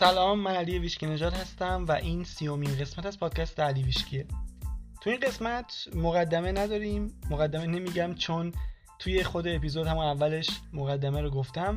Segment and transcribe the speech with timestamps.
[0.00, 4.26] سلام من علی ویشکی نژاد هستم و این سیومین قسمت از پادکست علی ویشکیه.
[5.00, 8.52] تو این قسمت مقدمه نداریم مقدمه نمیگم چون
[8.98, 11.76] توی خود اپیزود همون اولش مقدمه رو گفتم.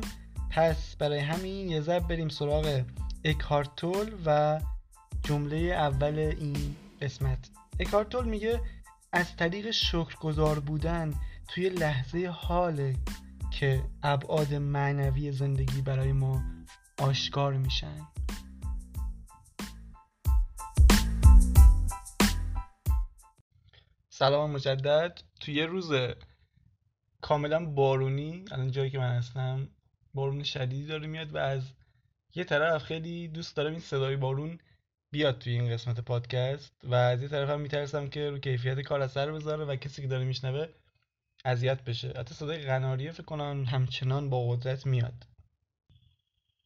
[0.50, 2.82] پس برای همین یه ضرب بریم سراغ
[3.24, 4.60] اکارتول و
[5.22, 7.50] جمله اول این قسمت.
[7.80, 8.60] اکارتول میگه
[9.12, 11.14] از طریق شکرگزار بودن
[11.48, 12.96] توی لحظه حاله
[13.50, 16.42] که ابعاد معنوی زندگی برای ما
[16.98, 18.13] آشکار میشن.
[24.16, 25.20] سلام مجدد.
[25.40, 25.92] تو یه روز
[27.20, 29.68] کاملا بارونی الان جایی که من هستم
[30.14, 31.62] بارون شدیدی داره میاد و از
[32.34, 34.58] یه طرف خیلی دوست دارم این صدای بارون
[35.10, 39.02] بیاد توی این قسمت پادکست و از یه طرف هم میترسم که رو کیفیت کار
[39.02, 40.66] اثر بذاره و کسی که داره میشنوه
[41.44, 42.12] اذیت بشه.
[42.16, 45.26] حتی صدای قناریه فکر کنم همچنان با قدرت میاد.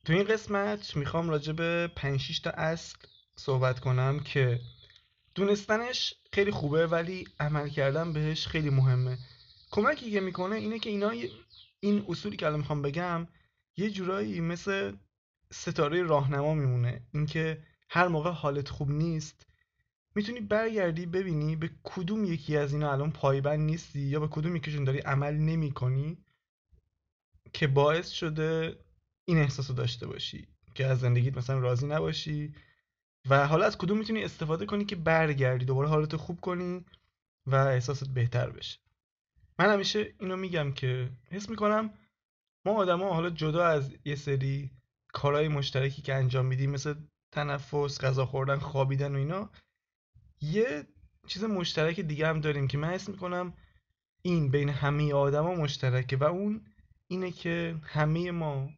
[0.05, 2.97] تو این قسمت می‌خوام راجع به 5 تا اصل
[3.37, 4.61] صحبت کنم که
[5.39, 9.19] دونستنش خیلی خوبه ولی عمل کردن بهش خیلی مهمه.
[9.71, 11.13] کمکی که می‌کنه اینه که اینا
[11.81, 13.29] این اصولی که الان می‌خوام بگم
[13.77, 14.97] یه جورایی مثل
[15.53, 17.03] ستاره راهنما میمونه.
[17.15, 19.47] اینکه هر موقع حالت خوب نیست
[20.15, 24.85] می‌تونی برگردی ببینی به کدوم یکی از اینا الان پایبند نیستی یا به کدوم یکیشون
[24.85, 26.19] داری عمل نمی کنی
[27.53, 28.79] که باعث شده
[29.25, 30.49] این احساس داشته باشی.
[30.75, 32.55] که از زندگیت مثلا راضی نباشی.
[33.31, 36.85] و حالا از کدوم می‌تونی استفاده کنی که برگردی؟ دوباره حالت خوب کنی
[37.47, 38.79] و احساست بهتر بشه.
[39.59, 41.91] من همیشه اینو میگم که حس می‌کنم
[42.65, 44.71] ما آدما حالا جدا از یه سری
[45.13, 46.95] کارهای مشترکی که انجام میدیم مثل
[47.33, 49.51] تنفس غذا خوردن خوابیدن و اینا
[50.41, 50.87] یه
[51.27, 53.55] چیز مشترک دیگه هم داریم که من حس می‌کنم
[54.23, 56.67] این بین همه آدما مشترکه و اون
[57.09, 58.69] اینه که همه ما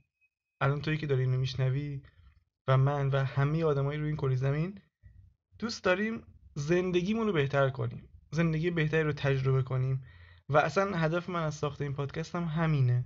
[0.60, 2.02] الان تویی که داری اینو میشنوی
[2.68, 4.80] و من و همه آدمایی روی این کره زمین
[5.58, 6.22] دوست داریم
[6.54, 8.08] زندگیمون رو بهتر کنیم.
[8.30, 10.02] زندگی بهتری رو تجربه کنیم.
[10.48, 13.04] و اصلا هدف من از ساخت این پادکست هم همینه.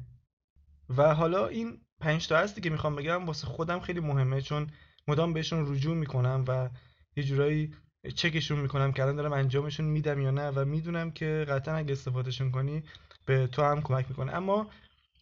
[0.97, 4.70] و حالا این پنج تا هستی که می‌خوام بگم واسه خودم خیلی مهمه چون
[5.09, 6.71] مدام بهشون رجوع می‌کنم و
[7.16, 7.75] یه جورایی
[8.15, 12.50] چکشون می‌کنم که الان دارم انجامشون میدم یا نه و می‌دونم که قطعا اگه استفادهشون
[12.50, 12.82] کنی
[13.26, 14.32] به تو هم کمک می‌کنه.
[14.32, 14.71] اما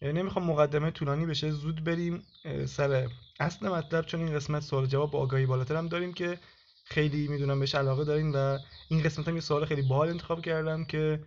[0.03, 2.23] نمی‌خوام مقدمه طولانی بشه زود بریم
[2.65, 3.09] سر
[3.39, 6.39] اصل مطلب چون این قسمت سوال جواب با آگاهی بالاتر هم داریم که
[6.85, 8.59] خیلی می‌دونم بهش علاقه دارین و
[8.89, 11.25] این قسمت هم یه سوال خیلی باحال انتخاب کردم که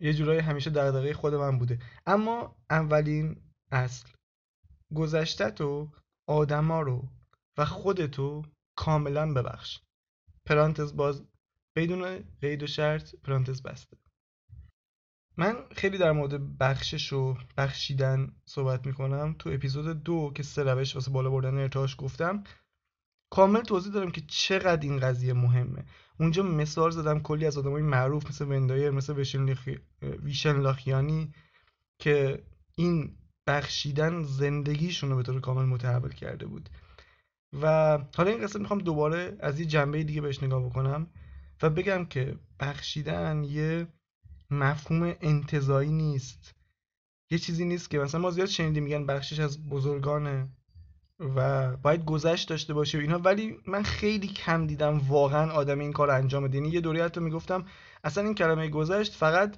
[0.00, 1.78] یه جورایی همیشه دغدغه خود من بوده.
[2.06, 3.42] اما اولین
[3.72, 4.08] اصل
[4.94, 5.92] گذشته تو
[6.28, 7.08] آدما رو
[7.58, 8.42] و خودتو
[8.76, 9.80] کاملا ببخش.
[10.46, 11.24] پرانتز باز
[11.76, 13.96] بدون قید و شرط پرانتز بسته.
[15.40, 19.34] من خیلی در مورد بخشش و بخشیدن صحبت می‌کنم.
[19.38, 22.44] تو اپیزود دو که سه روش واسه بالا بردن ارتعاش گفتم
[23.30, 25.84] کامل توضیح دارم که چقدر این قضیه مهمه.
[26.20, 29.24] اونجا مثال زدم کلی از آدمای معروف مثل وندایر مثل
[30.02, 31.32] ویشن لاخیانی
[31.98, 32.42] که
[32.76, 36.70] این بخشیدن زندگیشون رو به طور کامل متحول کرده بود.
[37.62, 41.06] و حالا این قصه می‌خوام دوباره از یه جنبه دیگه بهش نگاه بکنم
[41.62, 43.86] و بگم که بخشیدن یه
[44.50, 46.54] مفهوم انتظایی نیست.
[47.30, 50.48] یه چیزی نیست که مثلا ما زیاد شنیدیم میگن بخشش از بزرگانه
[51.36, 55.92] و باید گذشت داشته باشه و اینا ولی من خیلی کم دیدم واقعا آدم این
[55.92, 56.54] کار انجام بده.
[56.54, 57.66] یعنی یه دوری حتی می‌گفتم
[58.04, 59.56] اصلا این کلمه گذشت فقط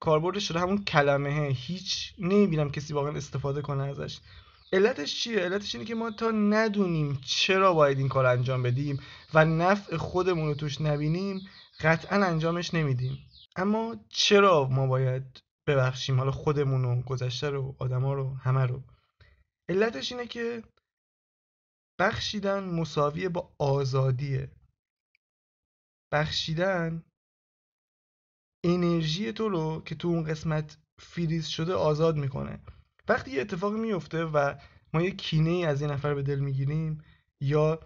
[0.00, 4.20] کاربردش شده همون کلمه هیچ نمی‌بینم کسی واقعا استفاده کنه ازش.
[4.72, 9.00] علتش چیه؟ علتش اینه که ما تا ندونیم چرا باید این کار انجام بدیم
[9.34, 11.40] و نفع خودمون رو توش نبینیم
[11.80, 13.18] قطعا انجامش نمیدیم.
[13.58, 18.82] اما چرا ما باید ببخشیم حالا خودمون رو گذشته رو آدما رو همه رو؟
[19.68, 20.62] علتش اینه که
[22.00, 24.50] بخشیدن مساویه با آزادیه.
[26.12, 27.02] بخشیدن
[28.64, 32.60] انرژی تو رو که تو اون قسمت فریز شده آزاد می‌کنه.
[33.08, 34.54] وقتی یه اتفاقی میفته و
[34.94, 37.04] ما یه کینه ای از یه نفر به دل می‌گیریم
[37.40, 37.80] یا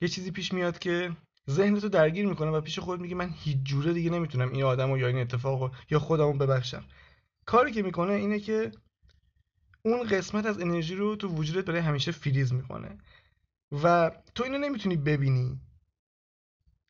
[0.00, 1.16] یه چیزی پیش میاد که
[1.50, 4.98] ذهن تو درگیر می‌کنه و پیش خود میگه من هیچ جوره دیگه نمی‌تونم این آدمو
[4.98, 6.84] یا این اتفاقو یا خودمو ببخشم.
[7.46, 8.70] کاری که می‌کنه اینه که
[9.82, 12.98] اون قسمت از انرژی رو تو وجودت برای همیشه فریز می‌کنه.
[13.82, 15.60] و تو اینو نمی‌تونی ببینی.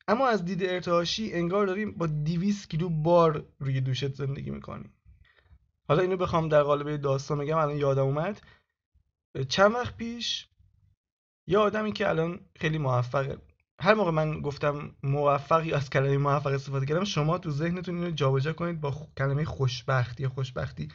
[0.07, 4.89] اما از دید ارتعاشی انگار داریم با 200 کیلو بار روی دوشت زندگی می‌کنی.
[5.87, 8.41] حالا اینو بخوام در قالب داستان بگم الان یادم اومد.
[9.49, 10.49] چند وقت پیش
[11.47, 13.37] یه آدمی که الان خیلی موفقه.
[13.81, 18.53] هر موقع من گفتم موفقی از کلمه موفق استفاده کردم شما تو ذهنتون اینو جابجا
[18.53, 20.87] کنید با کلمه خوشبختی یا خوشبختی.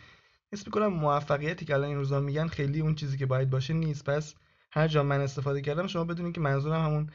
[0.53, 4.05] حس می‌کنم موفقیتی که الان این روزا میگن خیلی اون چیزی که باید باشه نیست.
[4.05, 4.35] پس
[4.73, 7.11] هر جا من استفاده کردم شما بدونید که منظورم همون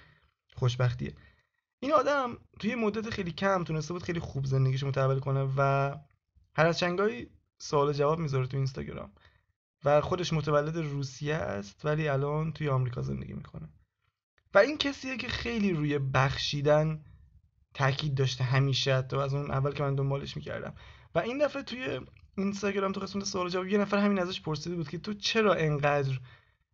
[0.56, 1.14] خوشبختیه.
[1.80, 5.94] این آدم توی مدت خیلی کم تونسته بود خیلی خوب زندگیش متحول کنه و
[6.56, 9.12] هر از چنگایی سوال جواب می‌ذاره تو اینستاگرام.
[9.86, 13.70] و خودش متولد روسیه است ولی الان توی آمریکا زندگی می‌کنه.
[14.54, 17.04] و این کسیه که خیلی روی بخشیدن
[17.74, 20.76] تاکید داشته همیشه و از اون اول که من دنبالش می‌کردم.
[21.16, 22.00] و این دفعه توی
[22.38, 26.20] اینستاگرام تو قسمت سوال جواب یه نفر همین ازش پرسیده بود که تو چرا انقدر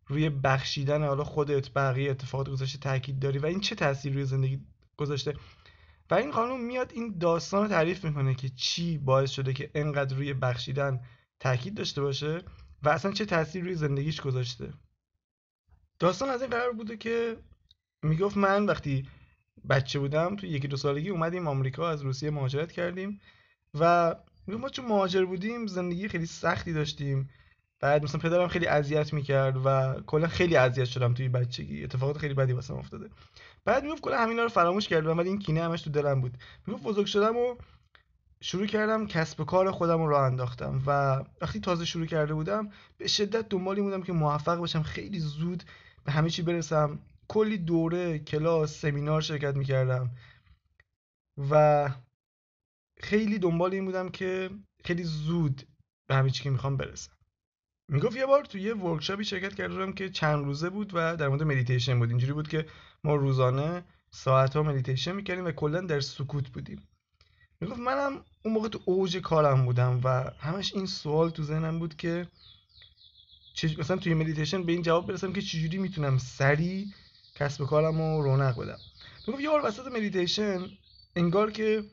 [0.06, 4.60] روی بخشیدن حالا خودت بقیه اتفاقات گذاشته تاکید داری و این چه تاثیر روی زندگی
[4.96, 5.34] گذاشته؟
[6.10, 10.16] و این خانم میاد این داستان رو تعریف می‌کنه که چی باعث شده که انقدر
[10.16, 11.00] روی بخشیدن
[11.40, 12.42] تاکید داشته باشه
[12.82, 14.72] و اصلا چه تاثیر روی زندگیش گذاشته.
[15.98, 17.36] داستان از این قرار بوده که
[18.06, 19.08] می‌گفت من وقتی
[19.70, 23.20] بچه بودم تو یکی دو سالگی اومدیم آمریکا از روسیه مهاجرت کردیم
[23.80, 24.14] و
[24.48, 27.30] ما چون مهاجر بودیم زندگی خیلی سختی داشتیم.
[27.80, 31.84] بعد مثلا پدرم خیلی اذیت می‌کرد و کلا خیلی اذیت شدم توی بچگی.
[31.84, 33.08] اتفاقات خیلی بدی واسم افتاده.
[33.64, 36.38] بعد می‌گفت کلا همینا رو فراموش کردم ولی این کینه همش تو دلم بود.
[36.66, 37.56] می‌گفت بزرگ شدم و
[38.40, 42.68] شروع کردم کسب کار خودم رو راه انداختم و وقتی تازه شروع کرده بودم
[42.98, 45.62] به شدت دنبالی بودم که موفق باشم خیلی زود
[46.04, 46.98] به همه چی برسم.
[47.28, 50.10] کلی دوره کلاس سمینار شرکت می‌کردم.
[51.50, 51.90] و
[53.00, 54.50] خیلی دنبال این بودم که
[54.84, 55.62] خیلی زود
[56.08, 57.12] به همه چی که می‌خوام برسم.
[57.88, 61.16] می‌گفت یه بار تو یه workshop ی شرکت کرده بودم که چند روزه بود و
[61.16, 62.08] در مورد مدیتیشن بود.
[62.08, 62.66] اینجوری بود که
[63.04, 66.88] ما روزانه ساعت ها مدیتیشن می‌کردیم و کلا در سکوت بودیم.
[67.60, 71.96] می‌گفت منم اون موقع تو اوج کارم بودم و همش این سوال تو ذهنم بود
[71.96, 72.28] که
[73.78, 76.86] مثلا توی مدیتیشن به این جواب برسم که چجوری می‌تونم سریع
[77.36, 78.78] کسب کارم رو رونق بدم.
[79.26, 80.60] می‌گفت یه بار وسط مدیتیشن
[81.16, 81.84] انگار که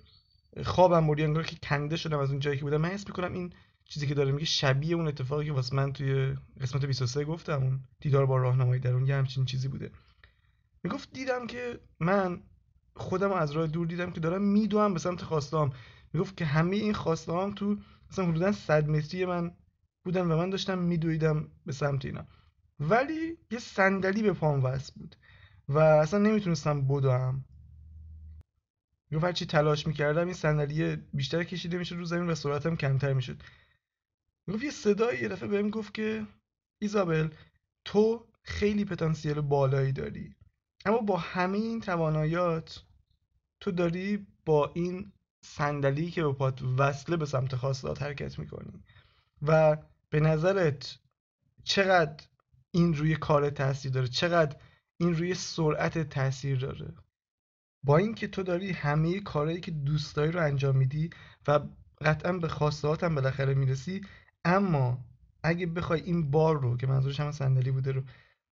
[0.65, 2.81] خوابم برد انگار که کنده شدم از اون جایی که بودم.
[2.81, 3.53] من حس می‌کنم این
[3.85, 7.79] چیزی که داره میگه شبیه اون اتفاقی که واسه من توی قسمت 23 گفتم اون
[7.99, 9.91] دیدار با راهنمایی در اون یه همچین چیزی بوده.
[10.83, 12.41] می‌گفت دیدم که من
[12.95, 15.73] خودم از راه دور دیدم که دارم میدوام به سمت خواستام
[16.13, 17.77] می‌گفت که همه این خواستام تو
[18.11, 19.51] مثلا حدودا 100 متری من
[20.03, 22.25] بودم و من داشتم میدویدم به سمت اینا.
[22.79, 25.15] ولی یه صندلی به پام وصل بود.
[25.69, 27.45] و اصلا نمی‌تونستم بدوم.
[29.09, 33.41] می‌گفت هرچی تلاش می‌کردم این صندلی بیشتر کشیده می‌شد رو زمین و سرعتم کمتر می‌شد.
[34.47, 36.27] می‌گفت یه صدایی یه دفعه بهم گفت که
[36.79, 37.29] ایزابل
[37.85, 40.35] تو خیلی پتانسیل بالایی داری
[40.85, 42.83] اما با همه این تواناییات
[43.59, 45.11] تو داری با این
[45.41, 48.83] صندلی که به پات وصله به سمت خواستات حرکت می‌کنی
[49.41, 49.77] و
[50.09, 50.99] به نظرت
[51.63, 52.23] چقدر
[52.71, 54.57] این روی کار تاثیر داره؟ چقدر
[54.97, 56.93] این روی سرعت تاثیر داره.
[57.85, 61.09] با اینکه تو داری همه کارهایی که دوست رو انجام میدی
[61.47, 61.59] و
[62.01, 64.01] قطعا به خواستهات هم بالاخره می‌رسی
[64.45, 65.05] اما
[65.43, 68.03] اگه بخوای این بار رو که منظورش هم صندلی بوده رو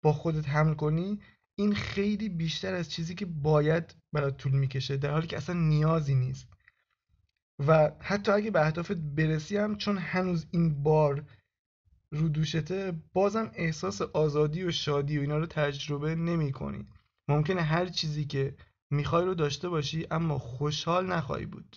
[0.02, 1.20] با خودت حمل کنی
[1.58, 6.14] این خیلی بیشتر از چیزی که باید برات طول می‌کشه در حالی که اصلا نیازی
[6.14, 6.48] نیست.
[7.66, 11.24] و حتی اگه به اهدافت برسی هم چون هنوز این بار
[12.12, 16.86] رو دوشته بازم احساس آزادی و شادی و اینا رو تجربه نمی کنی
[17.28, 18.56] ممکنه هر چیزی که
[18.90, 21.76] می‌خوای رو داشته باشی اما خوشحال نخواهی بود.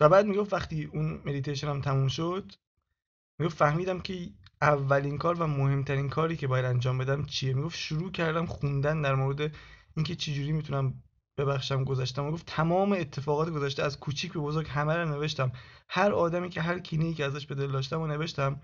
[0.00, 2.52] و بعد می‌گفت وقتی اون مدیتیشن هم تموم شد
[3.38, 4.30] می‌گفت فهمیدم که
[4.62, 7.54] اولین کار و مهمترین کاری که باید انجام بدم چیه.
[7.54, 9.54] می‌گفت شروع کردم خوندن در مورد
[9.96, 11.02] اینکه چجوری می‌تونم
[11.38, 15.52] ببخشم گذشتم می‌گفت تمام اتفاقات گذشته از کوچیک به بزرگ همه رو نوشتم.
[15.88, 18.60] هر آدمی که هر کینه‌ای که ازش به دل داشتم و نوشتم.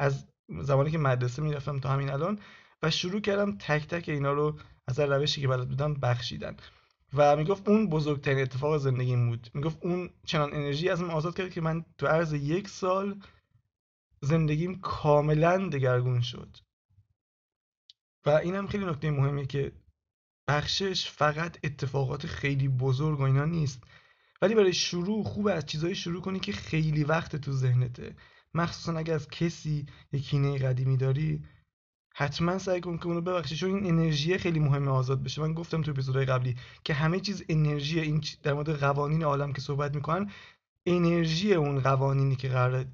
[0.00, 0.26] از
[0.62, 2.38] زمانی که مدرسه می‌رفتم تا همین الان
[2.82, 6.56] و شروع کردم تک تک اینا رو از روشی که بلد بودم بخشیدن.
[7.14, 9.50] و می‌گفت اون بزرگترین اتفاق زندگیم بود.
[9.54, 13.22] می‌گفت اون چنان انرژی از من آزاد کرد که من تو عرض یک سال
[14.22, 16.56] زندگیم کاملا دگرگون شد.
[18.26, 19.72] و اینم خیلی نکته مهمیه که
[20.48, 23.82] بخشش فقط اتفاقات خیلی بزرگ و اینا نیست.
[24.42, 28.16] ولی برای شروع خوب از چیزایی شروع کنی که خیلی وقت تو ذهنته.
[28.54, 31.44] مخصوصا اگه از کسی یه کینه قدیمی داری
[32.14, 35.42] حتما سعی کن که اونو ببخشی چون این انرژی خیلی مهمه آزاد بشه.
[35.42, 39.60] من گفتم تو اپیزودهای قبلی که همه چیز انرژی این در مورد قوانین عالم که
[39.60, 40.30] صحبت می‌کنن
[40.86, 42.84] انرژی اون قوانینی که قرار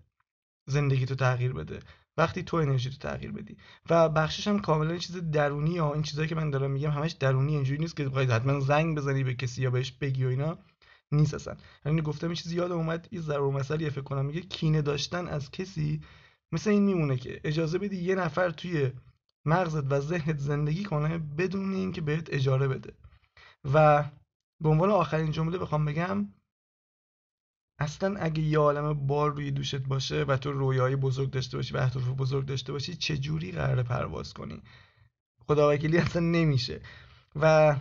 [0.66, 1.80] زندگی تو تغییر بده.
[2.16, 3.56] وقتی تو انرژی تو تغییر بدی.
[3.90, 7.54] و بخشش هم کاملا چیز درونی ها این چیزایی که من دارم میگم همش درونی
[7.54, 10.58] اینجوری نیست که بخوای حتما زنگ بزنی به کسی یا بهش بگی و اینا.
[11.12, 15.28] نیست اصلا یعنی گفتم چیزی یاد اومد یه ضرور مسئله فکر کنم میگه کینه داشتن
[15.28, 16.00] از کسی
[16.52, 18.92] مثل این میمونه که اجازه بدی یه نفر توی
[19.46, 22.92] مغزت و ذهنت زندگی کنه بدون اینکه بهت اجاره بده.
[23.74, 24.04] و
[24.62, 26.28] به عنوان آخرین جمله بخوام بگم
[27.78, 31.76] اصلا اگه یه عالم بار روی دوشت باشه و تو رویای بزرگ داشته باشی و
[31.76, 34.62] اهداف بزرگ داشته باشی چه جوری قراره پرواز کنی؟
[35.46, 36.80] خداوکیلی اصلا نمیشه.
[37.36, 37.76] و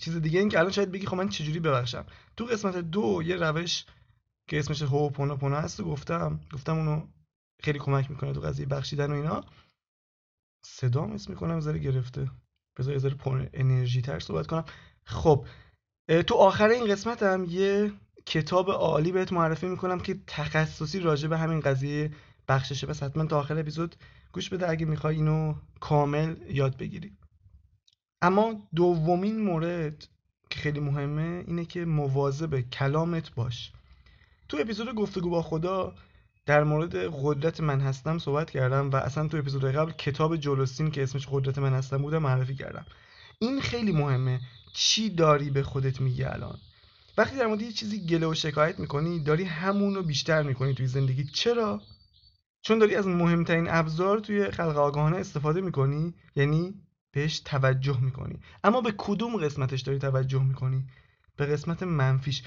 [0.00, 2.06] چیز دیگه این که الان شاید بگی خب من چجوری ببخشم.
[2.36, 3.84] تو قسمت دو یه روش
[4.48, 6.40] که اسمش هوپونوپونو هست گفتم.
[6.52, 7.06] گفتم اونو
[7.62, 9.44] خیلی کمک می‌کنه تو قضیه بخشیدن و اینا.
[10.64, 12.30] صدام اسم می‌کنم ذره گرفته.
[12.78, 14.64] بذار یه ذره پر انرژی تر صحبت کنم.
[15.04, 15.46] خب
[16.26, 17.92] تو آخر این قسمت هم یه
[18.26, 22.10] کتاب عالی بهت معرفی می‌کنم که تخصصی راجع به همین قضیه
[22.48, 22.86] بخششه.
[22.86, 23.96] پس حتما تا آخر اپیزود
[24.32, 27.16] گوش بده اگه می‌خوای اینو کامل یاد بگیری.
[28.24, 30.08] اما دومین مورد
[30.50, 33.72] که خیلی مهمه اینه که مواظب کلامت باش.
[34.48, 35.94] تو اپیزود گفتگو با خدا
[36.46, 41.02] در مورد قدرت من هستم صحبت کردم و اصلا تو اپیزود قبل کتاب جولوسین که
[41.02, 42.86] اسمش قدرت من هستم بوده معرفی کردم.
[43.38, 44.40] این خیلی مهمه.
[44.74, 46.58] چی داری به خودت میگی الان؟
[47.18, 50.86] وقتی در مورد یه چیزی گله و شکایت می‌کنی داری همون رو بیشتر می‌کنی توی
[50.86, 51.24] زندگی.
[51.24, 51.82] چرا؟
[52.62, 56.74] چون داری از مهمترین ابزار توی خلق آگاهانه استفاده می‌کنی یعنی
[57.14, 58.40] بهش توجه می‌کنی.
[58.64, 60.86] اما به کدوم قسمتش داری توجه می‌کنی؟
[61.36, 62.42] به قسمت منفیش.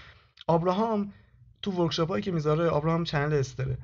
[0.48, 1.14] آبراهام
[1.62, 3.78] تو ورکشاپ هایی که می‌ذاره آبراهام چنل استره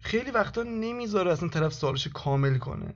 [0.00, 2.94] خیلی وقتا نمی‌ذاره اصلا طرف سوالش کامل کنه.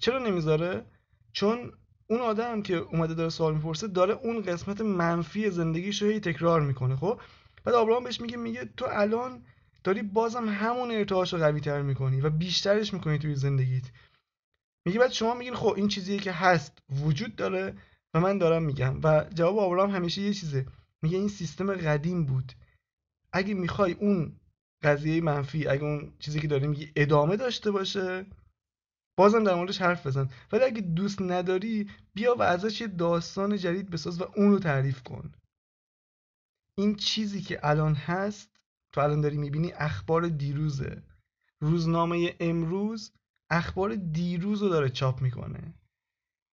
[0.00, 0.84] چرا نمی‌ذاره؟
[1.32, 1.72] چون
[2.06, 6.96] اون آدم که اومده داره سوال می‌پرسه داره اون قسمت منفی زندگیش رو تکرار می‌کنه
[6.96, 7.20] خب؟
[7.64, 9.42] بعد آبراهام بهش میگه میگه تو الان
[9.84, 13.84] داری بازم همون ارتعاش رو قوی تر می‌کنی و بیشترش می‌کنی توی زندگیت.
[14.86, 17.76] میگه بعد شما میگین خب این چیزیه که هست وجود داره
[18.14, 19.00] و من دارم میگم.
[19.02, 20.66] و جواب آبراهام همیشه یه چیزه.
[21.02, 22.52] میگه این سیستم قدیم بود.
[23.32, 24.40] اگه می‌خوای اون
[24.82, 28.26] قضیه منفی اگه اون چیزی که داری میگی ادامه داشته باشه
[29.18, 30.30] بازم در موردش حرف بزن.
[30.52, 35.02] ولی اگه دوست نداری بیا و ازش یه داستان جدید بساز و اون رو تعریف
[35.02, 35.32] کن.
[36.78, 38.50] این چیزی که الان هست
[38.92, 41.02] تو الان داری می‌بینی اخبار دیروزه.
[41.60, 43.12] روزنامه امروز
[43.50, 45.74] اخبار دیروز رو داره چاپ می‌کنه.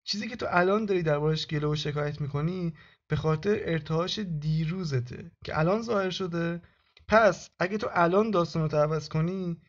[0.06, 2.74] چیزی که تو الان داری دربارش گله و شکایت می‌کنی
[3.08, 6.62] به خاطر ارتعاش دیروزته که الان ظاهر شده.
[7.08, 9.60] پس اگه تو الان داستان رو عوض کنی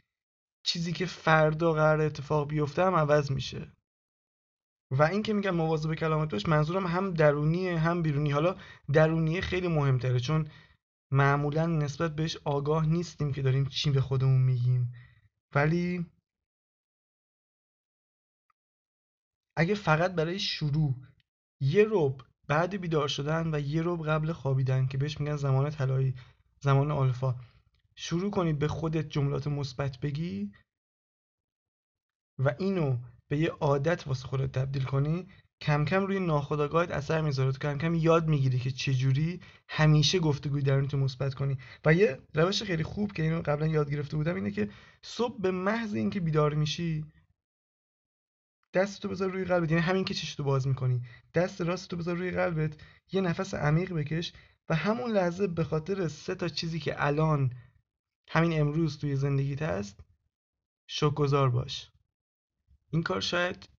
[0.65, 3.71] چیزی که فردا قرار اتفاق بیفته هم عوض میشه.
[4.91, 8.31] و این که میگم مواظب کلامت باش منظورم هم درونیه هم بیرونی.
[8.31, 8.55] حالا
[8.93, 10.47] درونیه خیلی مهمتره چون
[11.11, 14.93] معمولا نسبت بهش آگاه نیستیم که داریم چی به خودمون میگیم.
[15.55, 16.05] ولی
[19.55, 20.95] اگه فقط برای شروع
[21.61, 26.15] یه رب بعد بیدار شدن و یه رب قبل خوابیدن که بهش میگن زمان طلایی
[26.59, 27.35] زمان آلفا
[27.95, 30.51] شروع کنی به خودت جملات مثبت بگی
[32.39, 32.97] و اینو
[33.27, 35.27] به یه عادت واسه خودت تبدیل کنی.
[35.61, 37.51] کم کم روی ناخودآگاهت اثر می‌ذاره.
[37.51, 41.57] تو کم کم یاد می‌گیری که چجوری همیشه گفتگوی درونتو مثبت کنی.
[41.85, 44.69] و یه روش خیلی خوب که اینو قبلا یاد گرفته بودم اینه که
[45.01, 47.05] صبح به محض اینکه بیدار میشی
[48.75, 49.71] دستتو بذار روی قلبت.
[49.71, 51.01] یعنی همین که چشتو باز می‌کنی.
[51.33, 52.77] دست راستتو بذار روی قلبت.
[53.11, 54.33] یه نفس عمیق بکش
[54.69, 57.53] و همون لحظه به خاطر سه تا چیزی که الان
[58.29, 59.99] همین امروز توی زندگیت هست
[60.87, 61.91] شکرگزار باش.
[62.91, 63.69] این کار شاید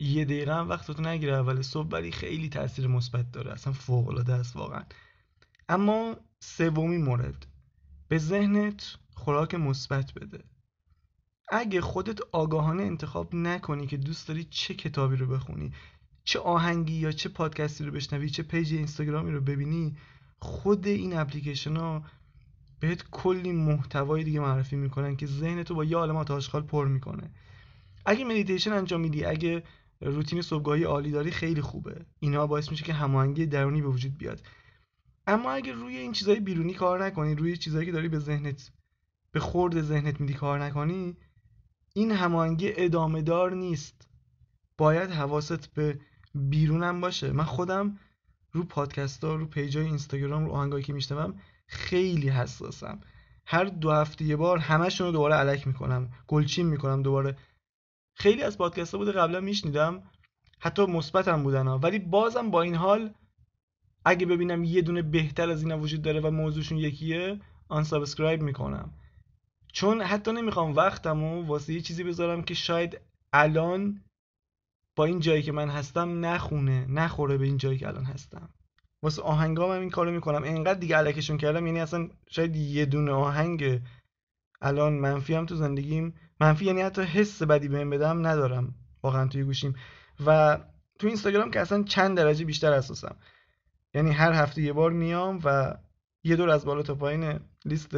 [0.00, 1.32] یه دقیقه هم وقتتو نگیره.
[1.32, 3.52] اول صبح ولی خیلی تاثیر مثبت داره.
[3.52, 4.84] اصلا فوق العاده است واقعا.
[5.68, 7.46] اما سومین مورد.
[8.08, 10.44] به ذهنت خوراک مثبت بده.
[11.50, 15.72] اگه خودت آگاهانه انتخاب نکنی که دوست داری چه کتابی رو بخونی
[16.24, 19.96] چه آهنگی یا چه پادکستی رو بشنوی چه page اینستاگرامی رو ببینی
[20.38, 22.02] خود این اپلیکیشن ها
[22.80, 27.30] بهت کلی محتوای دیگه معرفی می‌کنن که ذهنتو با یه عالم آشغال پر می‌کنه.
[28.06, 29.62] اگه مدیتیشن انجام میدی اگه
[30.00, 32.06] روتین صبحگاهی عالی داری خیلی خوبه.
[32.20, 34.42] اینها باعث میشه که هماهنگی درونی به وجود بیاد.
[35.26, 38.70] اما اگه روی این چیزای بیرونی کار نکنی روی چیزایی که داری به ذهنت
[39.32, 41.16] به خورد ذهنت میدی کار نکنی
[41.98, 44.08] این هماهنگی ادامه دار نیست.
[44.78, 45.98] باید حواست به
[46.34, 47.32] بیرونم باشه.
[47.32, 47.98] من خودم
[48.52, 51.34] رو پادکست ها رو پیج های اینستاگرام رو آهنگایی که میشنوم
[51.66, 53.00] خیلی حساسم.
[53.46, 57.36] هر دو هفته یه بار همشون رو دوباره علک می‌کنم گلچین می‌کنم دوباره.
[58.14, 60.02] خیلی از پادکست ها بوده قبلا میشنیدم
[60.58, 61.78] حتی مثبت هم بودن ها.
[61.78, 63.14] ولی بازم با این حال
[64.04, 68.92] اگه ببینم یه دونه بهتر از اینا وجود داره و موضوعشون یکیه آن سابسکرایب می‌کنم.
[69.72, 73.00] چون حتی نمی‌خوام وقتمو واسه یه چیزی بذارم که شاید
[73.32, 74.04] الان
[74.96, 78.48] با این جایی که من هستم نخونه نخوره به این جایی که الان هستم.
[79.02, 80.42] واسه آهنگام هم این کارو می‌کنم.
[80.42, 83.80] اینقدر دیگه علکشون کردم یعنی اصلا شاید یه دونه آهنگ
[84.60, 86.14] الان منفی هم تو زندگیم.
[86.40, 89.74] منفی یعنی حتی حس بدی بهم بدم ندارم واقعا توی گوشیم.
[90.26, 90.58] و
[90.98, 93.16] تو اینستاگرام که اصلا چند درجه بیشتر حساسم
[93.94, 95.74] یعنی هر هفته یه بار میام و
[96.24, 97.96] یه دور از بالا تا پایین لیست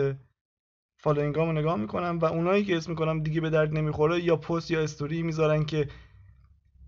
[1.02, 4.70] following امو نگاه می‌کنم و اونایی که اسم می‌کنم دیگه به درد نمی‌خوره یا پست
[4.70, 5.88] یا استوری می‌ذارن که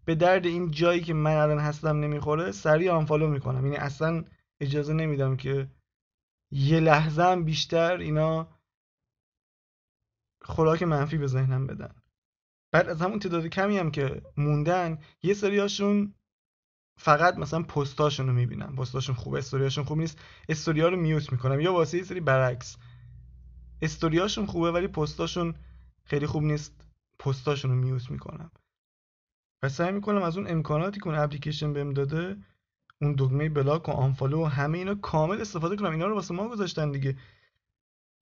[0.05, 3.65] به درد این جایی که من الان هستم نمی‌خوره سریع unfollow می‌کنم.
[3.67, 4.25] یعنی اصلا
[4.61, 5.71] اجازه نمیدم که
[6.51, 8.49] یه لحظه هم بیشتر اینا
[10.43, 11.95] خوراک منفی به ذهنم بدن.
[12.73, 16.15] بعد از همون تعداد کمی هم که موندن یه سریاشون
[16.99, 18.77] فقط مثلا پستاشون رو می‌بینم.
[18.77, 20.19] پستاشون خوبه استوریاشون خوب نیست.
[20.49, 21.61] استوریا رو میوت می‌کنم.
[21.61, 22.77] یا واسه یه سری برعکس.
[23.83, 25.55] استوریاشون خوبه ولی پستاشون
[26.05, 26.87] خیلی خوب نیست.
[27.19, 28.51] پستاشون رو میوت می‌کنم.
[29.63, 32.37] و سعی می‌کنم از اون امکاناتی که اون اپلیکیشن بهم داده
[33.01, 35.91] اون دکمه بلاک و آنفالو و همه اینا کامل استفاده کنم.
[35.91, 37.17] اینا رو واسه ما گذاشتن دیگه.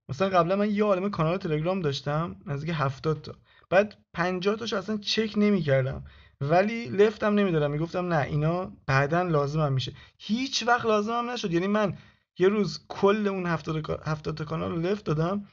[0.08, 3.34] مثلا قبلا من یه عالمه کانال تلگرام داشتم نزدیک 70 تا.
[3.70, 6.04] بعد 50 تاشو اصلا چک نمی‌کردم.
[6.40, 7.70] ولی لفتم نمی‌دادم.
[7.70, 9.92] می‌گفتم نه اینا بعدا لازمم میشه.
[10.18, 11.52] هیچ وقت لازمم نشد.
[11.52, 11.98] یعنی من
[12.38, 15.48] یه روز کل اون 70 70 تا کانال رو لفت دادم.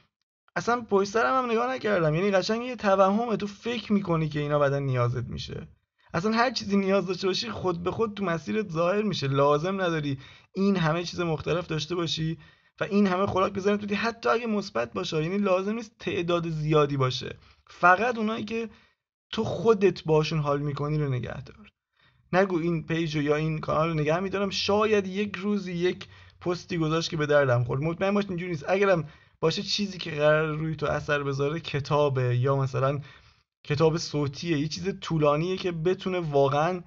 [0.56, 2.14] اصلا پشت سرم هم نگاه نکردم.
[2.14, 3.36] یعنی قشنگ یه توهمه.
[3.36, 5.68] تو فکر می‌کنی که اینا بعدا نیازت میشه.
[6.14, 9.28] اصلا هر چیزی نیاز داشته باشی خود به خود تو مسیرت ظاهر میشه.
[9.28, 10.18] لازم نداری
[10.52, 12.38] این همه چیز مختلف داشته باشی
[12.80, 13.94] و این همه خوراک بزنید بدی.
[13.94, 17.36] حتی اگه مثبت باشه یعنی لازم نیست تعداد زیادی باشه.
[17.66, 18.68] فقط اونایی که
[19.32, 21.70] تو خودت باشون حال می‌کنی رو نگه دار.
[22.32, 24.50] نگو این پیج یا این کانال رو نگه میدارم.
[24.50, 26.06] شاید یک روزی یک
[26.40, 27.82] پستی گذاشت که به دردم خورد.
[27.82, 28.64] مطمئن باش اینجوری نیست.
[28.68, 29.08] اگرم
[29.40, 33.00] باشه چیزی که قرار روی تو اثر بذاره کتابه یا مثلا
[33.64, 36.82] کتاب صوتیه یه چیز طولانیه که بتونه واقعا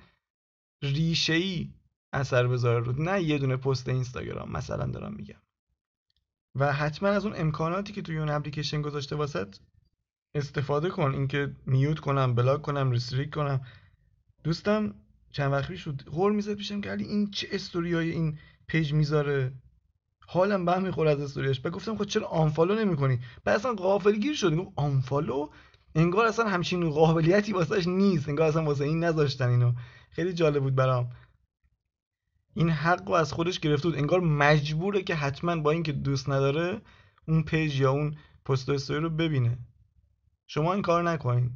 [0.82, 1.70] ریشه ای
[2.14, 3.04] اثر بذاره رو.
[3.04, 5.42] نه یه دونه پست اینستاگرام مثلا دارم میگم.
[6.56, 9.56] و حتما از اون امکاناتی که توی اون اپلیکیشن گذاشته واست
[10.36, 11.14] استفاده کن.
[11.14, 13.62] اینکه mute کنم block کنم restrict کنم.
[14.44, 14.96] دوستم
[15.32, 18.38] چند وقتی شد غر می‌زد پیشم که این چه استوریای این
[18.72, 19.54] page می‌ذاره.
[20.28, 21.60] حالم به هم می‌خوره از استوریاش.
[21.60, 25.50] بعد گفتم خب چرا unfollow نمی‌کنی؟ بعد اصلا غافلگیر شد گفت unfollow
[25.96, 28.30] انگار اصلا همچین قابلیتی واسهش نیست.
[28.30, 29.74] انگار اصلا واسه این نذاشتن اینو.
[30.12, 31.10] خیلی جالب بود برام.
[32.54, 33.98] این حق رو از خودش گرفته بود.
[33.98, 36.82] انگار مجبوره که حتما با اینکه دوست نداره
[37.28, 39.58] اون page یا اون پست استوری رو ببینه.
[40.48, 41.52] شما این کار نکنین.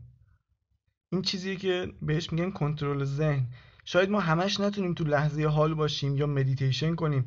[1.12, 3.48] این چیزیه که بهش میگن کنترل ذهن.
[3.86, 7.26] شاید ما همش نتونیم تو لحظه حال باشیم یا مدیتیشن کنیم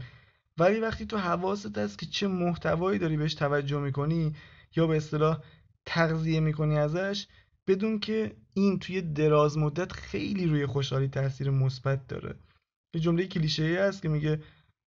[0.58, 4.34] ولی وقتی تو حواست هست که چه محتوایی داری بهش توجه می‌کنی
[4.76, 5.38] یا به اصطلاح
[5.86, 7.26] تغذیه می‌کنی ازش
[7.66, 12.34] بدون که این توی دراز مدت خیلی روی خوشحالی تاثیر مثبت داره.
[12.94, 14.42] یه جمله کلیشه ای هست که میگه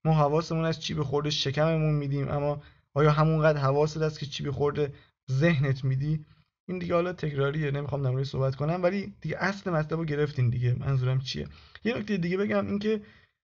[0.06, 2.62] ما حواسمون از چی به خورده شکممون میدیم اما
[2.94, 4.94] آیا همونقدر حواست هست که چی به خورده
[5.32, 6.26] ذهنت میدی؟
[6.68, 10.74] این دیگه حالا تکراریه نمی‌خوام در صحبت کنم ولی دیگه اصل مطلب رو گرفتین دیگه
[10.74, 11.48] منظورم چیه؟
[11.84, 13.02] یه نکته دیگه بگم اینکه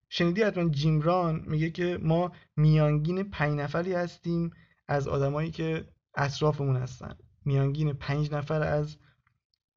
[0.09, 4.51] شنیدی حتما جیمران میگه که ما میانگین پنج نفری هستیم
[4.87, 7.15] از آدمایی که اطرافمون هستن.
[7.45, 8.97] میانگین پنج نفر از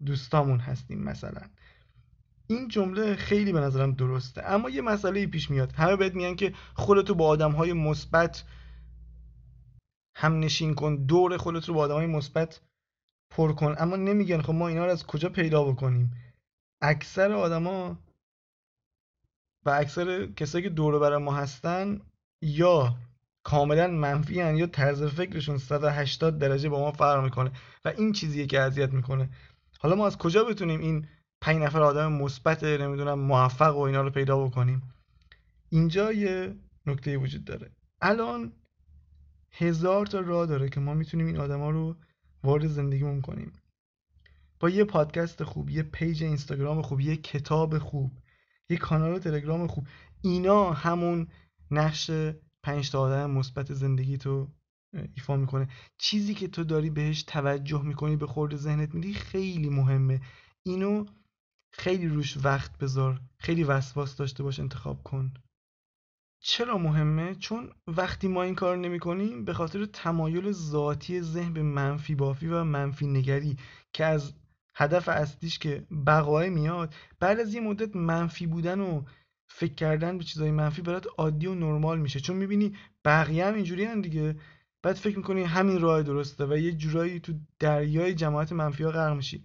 [0.06, 1.40] دوستامون هستیم مثلا.
[2.46, 5.72] این جمله خیلی به نظرم درسته اما یه مسئله پیش میاد.
[5.72, 8.44] همه بهت میگن که خودتو با آدم های مثبت
[10.16, 12.60] هم نشین کن دور خودت رو با آدم های مثبت
[13.30, 13.74] پر کن.
[13.78, 16.12] اما نمیگن خب ما اینا رو از کجا پیدا بکنیم؟
[16.82, 17.98] اکثر آدما
[19.66, 22.00] و اکثر کسایی که دور بر ما هستن
[22.42, 22.96] یا
[23.42, 27.52] کاملا منفی هن یا طرز فکرشون 180 درجه با ما فرق می‌کنه
[27.84, 29.30] و این چیزیه که اذیت می‌کنه.
[29.78, 31.08] حالا ما از کجا بتونیم این
[31.40, 34.82] پنج نفر آدم مثبت نمی‌دونم موفق و اینا رو پیدا بکنیم؟
[35.68, 36.54] اینجا یه
[36.86, 37.70] نکته وجود داره.
[38.00, 38.52] الان
[39.50, 41.96] هزار تا راه داره که ما می‌تونیم این آدما رو
[42.44, 43.52] وارد زندگیمون کنیم.
[44.60, 48.12] با یه پادکست خوب یه پیج اینستاگرام خوب یه کتاب خوب
[48.70, 49.86] یه کانال تلگرام خوب
[50.22, 51.26] اینا همون
[51.70, 52.10] نقش
[52.62, 54.48] پنج تا آدم مثبت زندگی تو
[55.16, 55.68] ایفا می‌کنه.
[55.98, 60.20] چیزی که تو داری بهش توجه می‌کنی به خورد ذهنت میدی خیلی مهمه.
[60.62, 61.06] اینو
[61.72, 65.34] خیلی روش وقت بذار خیلی وسواس داشته باش انتخاب کن.
[66.42, 71.62] چرا مهمه؟ چون وقتی ما این کار نمی کنیم به خاطر تمایل ذاتی ذهن به
[71.62, 73.56] منفی بافی و منفی نگری
[73.92, 74.32] که از
[74.74, 79.02] هدف اصلیش که بقای میاد بعد از یه مدت منفی بودن و
[79.48, 82.20] فکر کردن به چیزای منفی برات عادی و نرمال میشه.
[82.20, 84.36] چون می‌بینی بقیه هم اینجوری هم دیگه.
[84.82, 89.16] بعد فکر می‌کنی همین راه درسته و یه جورایی تو دریای جماعت منفی ها غرق
[89.16, 89.44] میشی.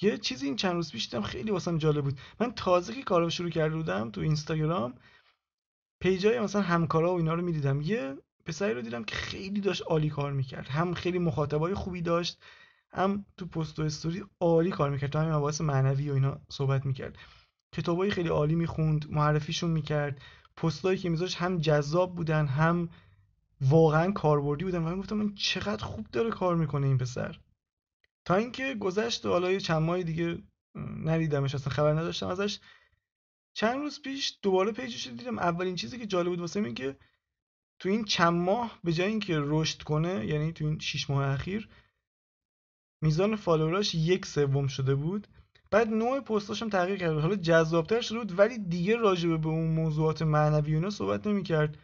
[0.00, 2.18] یه چیزی این چند روز پیش خیلی واسم جالب بود.
[2.40, 4.94] من تازه که کارو شروع کرده بودم تو اینستاگرام
[6.00, 7.80] پیجای مثلا همکارا و اینا رو می‌دیدم.
[7.80, 10.68] یه پسری رو دیدم که خیلی داشت عالی کار می‌کرد.
[10.68, 12.38] هم خیلی مخاطبای خوبی داشت
[12.92, 15.10] هم تو پست و استوری عالی کار می‌کرد.
[15.10, 17.16] تو همین مباحث معنوی و اینا صحبت می‌کرد.
[17.72, 20.20] کتابای خیلی عالی می‌خوند معرفیشون می‌کرد.
[20.56, 22.88] پستایی که میذاشت هم جذاب بودن هم
[23.60, 24.78] واقعا کاربردی بودن.
[24.78, 27.38] و من گفتم من چقدر خوب داره کار می‌کنه این پسر.
[28.24, 30.38] تا اینکه گذشت و حالا چند ماه دیگه
[31.04, 31.54] ندیدمش.
[31.54, 32.58] اصلا خبر نداشتم ازش.
[33.56, 35.38] چند روز پیش دوباره پیجش دیدم.
[35.38, 36.96] اولین چیزی که جالب بود واسه این که
[37.78, 41.68] تو این چند ماه به جای اینکه رشد کنه یعنی تو این 6 ماه اخیر
[43.02, 45.28] میزان فالووراش یک سوم شده بود.
[45.70, 49.74] بعد نوع پستاش هم تغییر کرد حالا جذابتر شده بود ولی دیگه راجبه به اون
[49.74, 51.78] موضوعات معنوی اونا صحبت نمی‌کرد.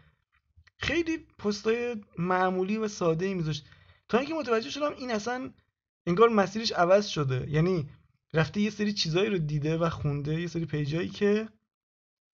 [0.77, 3.67] خیلی پستای معمولی و ساده ای میذاشت.
[4.09, 5.51] تا اینکه متوجه شدم این اصلا
[6.07, 7.51] انگار مسیرش عوض شده.
[7.51, 7.89] یعنی
[8.35, 11.49] رفته یه سری چیزایی رو دیده و خونده یه سری پیجایی که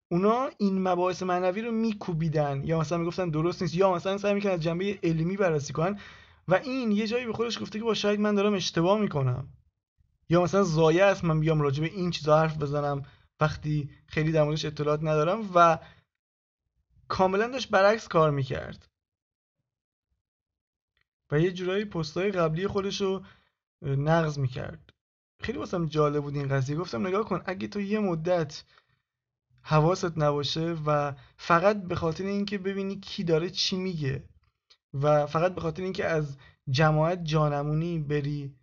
[0.09, 4.53] اونا این مباحث معنوی رو میکوبیدن یا مثلا می‌گفتن درست نیست یا مثلا سعی می‌کنن
[4.53, 6.01] از جنبه علمی بررسی کنن
[6.49, 9.49] و این یه جایی به خودش گفته که با شاید من دارم اشتباه می‌کنم.
[10.29, 13.03] یا مثلا زایه است من بیام راجع به این چیزا حرف بزنم
[13.41, 15.79] وقتی خیلی در موردش اطلاعات ندارم و
[17.09, 18.89] کاملا داشت برعکس کار می‌کرد.
[21.31, 23.23] و یه جورایی پستای قبلی خودش رو
[23.83, 24.93] نقض می‌کرد.
[25.41, 26.77] خیلی واسم جالب بود این قضیه.
[26.77, 28.65] گفتم نگاه کن اگه تو یه مدت
[29.69, 34.25] حواست نباشه و فقط به خاطر اینکه ببینی کی داره چی میگه
[34.95, 36.37] و فقط به خاطر اینکه از
[36.71, 38.55] جماعت جانمونی بری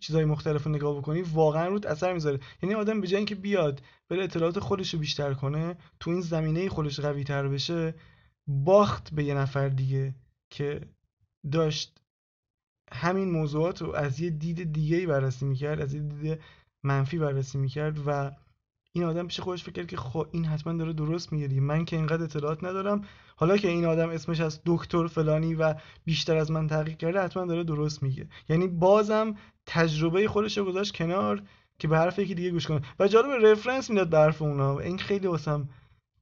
[0.00, 2.40] چیزای مختلف رو نگاه بکنی واقعا رود اثر می‌ذاره.
[2.62, 6.68] یعنی آدم به جای اینکه بیاد بره اطلاعات خودش رو بیشتر کنه تو این زمینه
[6.68, 7.94] خودش قوی تر بشه
[8.46, 10.14] باخت به یه نفر دیگه
[10.50, 10.80] که
[11.52, 12.00] داشت
[12.92, 16.40] همین موضوعات رو از یه دید دیگه بررسی می‌کرد از یه دید
[16.84, 18.30] منفی بررسی می‌کرد و
[18.96, 22.22] این آدم پیش خودش فکر که خب این حتما داره درست میگه من که اینقدر
[22.22, 23.04] اطلاعات ندارم.
[23.36, 27.44] حالا که این آدم اسمش از دکتر فلانی و بیشتر از من تحقیق کرده حتما
[27.44, 28.28] داره درست میگه.
[28.48, 29.34] یعنی بازم
[29.66, 31.42] تجربه خودش رو گذاشت کنار
[31.78, 32.80] که به حرف یکی دیگه گوش کنه.
[32.98, 34.78] و جالب رفرنس می‌داد به حرف اونا.
[34.78, 35.68] این خیلی واسم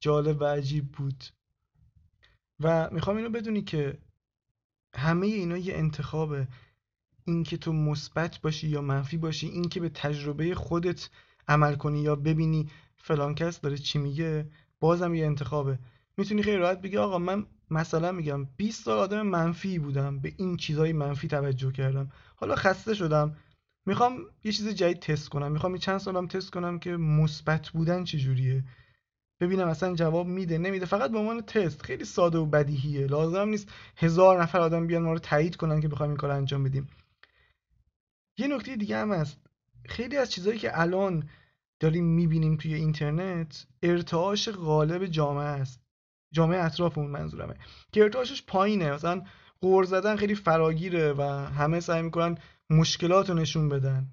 [0.00, 1.24] جالب و عجیب بود.
[2.60, 3.98] و می‌خوام اینو بدونی که
[4.94, 6.48] همه اینا یه انتخابه.
[7.24, 11.10] اینکه تو مثبت باشی یا منفی باشی اینکه به تجربه خودت
[11.48, 14.48] عمل کنی یا ببینی فلان کس داره چی میگه
[14.80, 15.78] بازم یه انتخابه.
[16.16, 20.56] می‌تونی خیلی راحت بگی آقا من مثلا میگم 20 سال آدم منفی بودم به این
[20.56, 22.10] چیزهای منفی توجه کردم.
[22.36, 23.36] حالا خسته شدم.
[23.86, 25.52] می‌خوام یه چیز جدید تست کنم.
[25.52, 28.64] می‌خوام یه چند سالم تست کنم که مثبت بودن چجوریه
[29.40, 30.86] ببینم اصلا جواب میده نمیده.
[30.86, 31.82] فقط به عنوان تست.
[31.82, 33.06] خیلی ساده و بدیهیه.
[33.06, 36.64] لازم نیست هزار نفر آدم بیان ما رو تایید کنن که بخوایم این کار انجام
[36.64, 36.88] بدیم.
[38.38, 39.43] یه نکته دیگه هم هست.
[39.86, 41.28] خیلی از چیزهایی که الان
[41.80, 45.80] داریم می‌بینیم توی اینترنت ارتعاش غالب جامعه است.
[46.32, 47.54] جامعه اطراف اون منظورمه.
[47.92, 48.92] که ارتعاشش پایینه.
[48.92, 49.22] مثلا
[49.60, 51.22] قور زدن خیلی فراگیره و
[51.58, 52.38] همه سعی می‌کنن
[52.70, 54.12] مشکلات رو نشون بدن.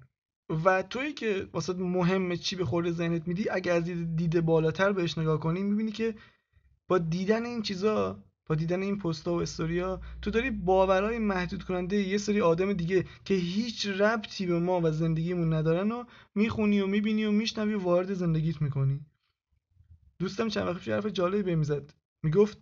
[0.64, 3.84] و توی که واسه مهمه چی به خورده ذهنت میدی اگه از
[4.16, 6.14] دید بالاتر بهش نگاه کنی می‌بینی که
[6.88, 11.96] با دیدن این چیزا با دیدن این پستا و استوریا تو داری باورهای محدود کننده
[11.96, 16.86] یه سری آدم دیگه که هیچ ربطی به ما و زندگیمون ندارن و می‌خونی و
[16.86, 19.00] می‌بینی و میشنوی و وارد زندگیت می‌کنی.
[20.18, 21.94] دوستم چند وقت پیش حرف جالبی بهم زد.
[22.22, 22.58] می‌گفت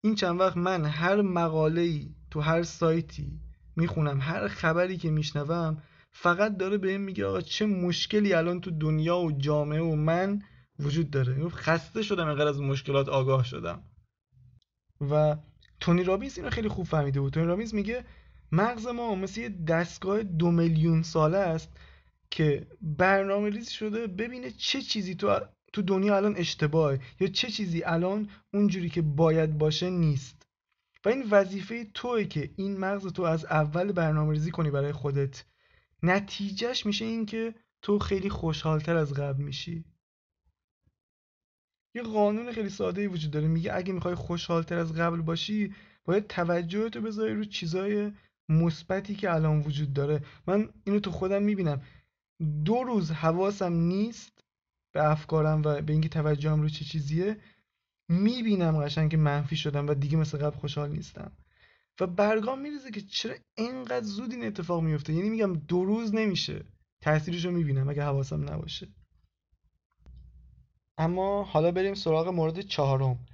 [0.00, 3.40] این چند وقت من هر مقاله تو هر سایتی
[3.76, 9.18] می‌خونم هر خبری که میشنوم فقط داره بهم میگه آقا چه مشکلی الان تو دنیا
[9.18, 10.42] و جامعه و من
[10.78, 11.48] وجود داره.
[11.48, 13.82] خسته شدم اینقدر از مشکلات آگاه شدم.
[15.00, 15.36] و
[15.80, 17.32] تونی رابینز اینو خیلی خوب فهمیده بود.
[17.32, 18.04] تونی رابینز میگه
[18.52, 21.68] مغز ما مثل یه دستگاه دو میلیون ساله است
[22.30, 25.40] که برنامه ریزی شده ببینه چه چیزی تو
[25.72, 30.46] تو دنیا الان اشتباهه یا چه چیزی الان اونجوری که باید باشه نیست.
[31.04, 35.44] و این وظیفه توه که این مغز تو از اول برنامه ریزی کنی برای خودت.
[36.02, 39.84] نتیجهش میشه این که تو خیلی خوشحالتر از قبل میشی.
[41.94, 43.48] یه قانون خیلی ساده ای وجود داره.
[43.48, 48.12] میگه اگه می‌خوای خوشحالتر از قبل باشی باید توجهتو بذاری رو چیزای
[48.48, 50.20] مثبتی که الان وجود داره.
[50.46, 51.82] من اینو تو خودم می‌بینم.
[52.64, 54.44] دو روز حواسم نیست
[54.94, 57.36] به افکارم و به اینکه توجهم رو چه چیزیه.
[58.08, 61.32] می‌بینم قشنگ که منفی شدم و دیگه مثل قبل خوشحال نیستم.
[62.00, 66.64] و برگام میریزه که چرا اینقدر زود این اتفاق میفته یعنی میگم دو روز نمیشه.
[67.00, 68.88] تاثیرش رو می‌بینم اگه حواسم نباشه.
[70.98, 73.26] اما حالا بریم سراغ مورد چهارم.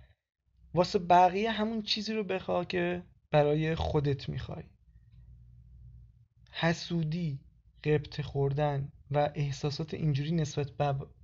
[0.75, 4.65] واسه بقیه همون چیزی رو بخوا که برای خودت می‌خوای.
[6.53, 7.41] حسودی
[7.85, 10.69] قبط خوردن و احساسات اینجوری نسبت,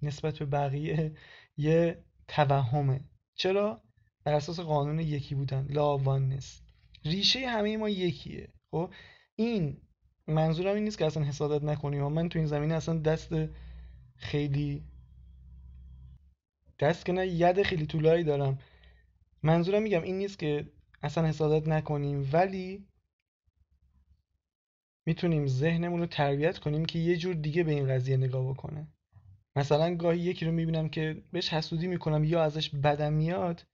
[0.02, 1.14] نسبت به بقیه
[1.56, 3.00] یه توهمه.
[3.34, 3.82] چرا؟
[4.24, 5.66] بر اساس قانون یکی بودن.
[5.70, 6.60] لاوانس
[7.04, 8.48] ریشه همه ما یکیه.
[8.70, 8.92] خب؟
[9.36, 9.80] این
[10.26, 11.98] منظورم این نیست که اصلا حسادت نکنی.
[11.98, 13.32] و من تو این زمینه اصلا دست
[14.16, 14.84] خیلی
[16.78, 18.58] دست که نه ید خیلی طولایی دارم.
[19.42, 22.86] منظورم میگم این نیست که اصلا حسادت نکنیم ولی
[25.06, 28.88] می‌تونیم ذهنمون رو تربیت کنیم که یه جور دیگه به این قضیه نگاه بکنه.
[29.56, 33.66] مثلا گاهی یکی رو می‌بینم که بهش حسودی می‌کنم یا ازش بدم میاد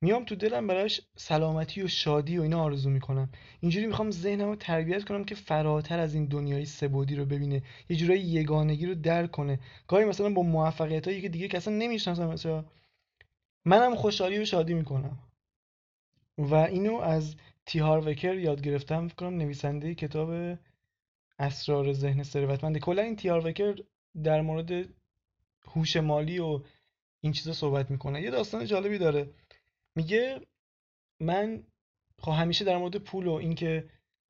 [0.00, 3.30] میام تو دلم براش سلامتی و شادی و اینا آرزو می‌کنم.
[3.60, 7.96] اینجوری می‌خوام ذهنم رو تربیت کنم که فراتر از این دنیای سبودی رو ببینه یه
[7.96, 9.60] جورایی یگانگی رو درک کنه.
[9.88, 12.64] گاهی مثلا با موفقیت هایی که دیگه کسا نمی‌شناسم مثلا
[13.64, 15.18] منم خوشحالی و شادی می‌کنم.
[16.38, 20.58] و اینو از تیهار وکر یاد گرفتم فکر کنم نویسنده کتاب
[21.38, 23.74] اسرار ذهن ثروتمند کلا این تیهار وکر
[24.22, 24.88] در مورد
[25.68, 26.60] هوش مالی و
[27.20, 28.22] این چیزا صحبت می‌کنه.
[28.22, 29.28] یه داستان جالبی داره.
[29.96, 30.40] میگه
[31.20, 31.62] من
[32.22, 33.84] خب همیشه در مورد پول و اینکه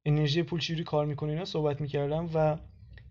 [0.07, 2.59] انرژی پول چجوری کار می‌کنه اینا صحبت می‌کردم و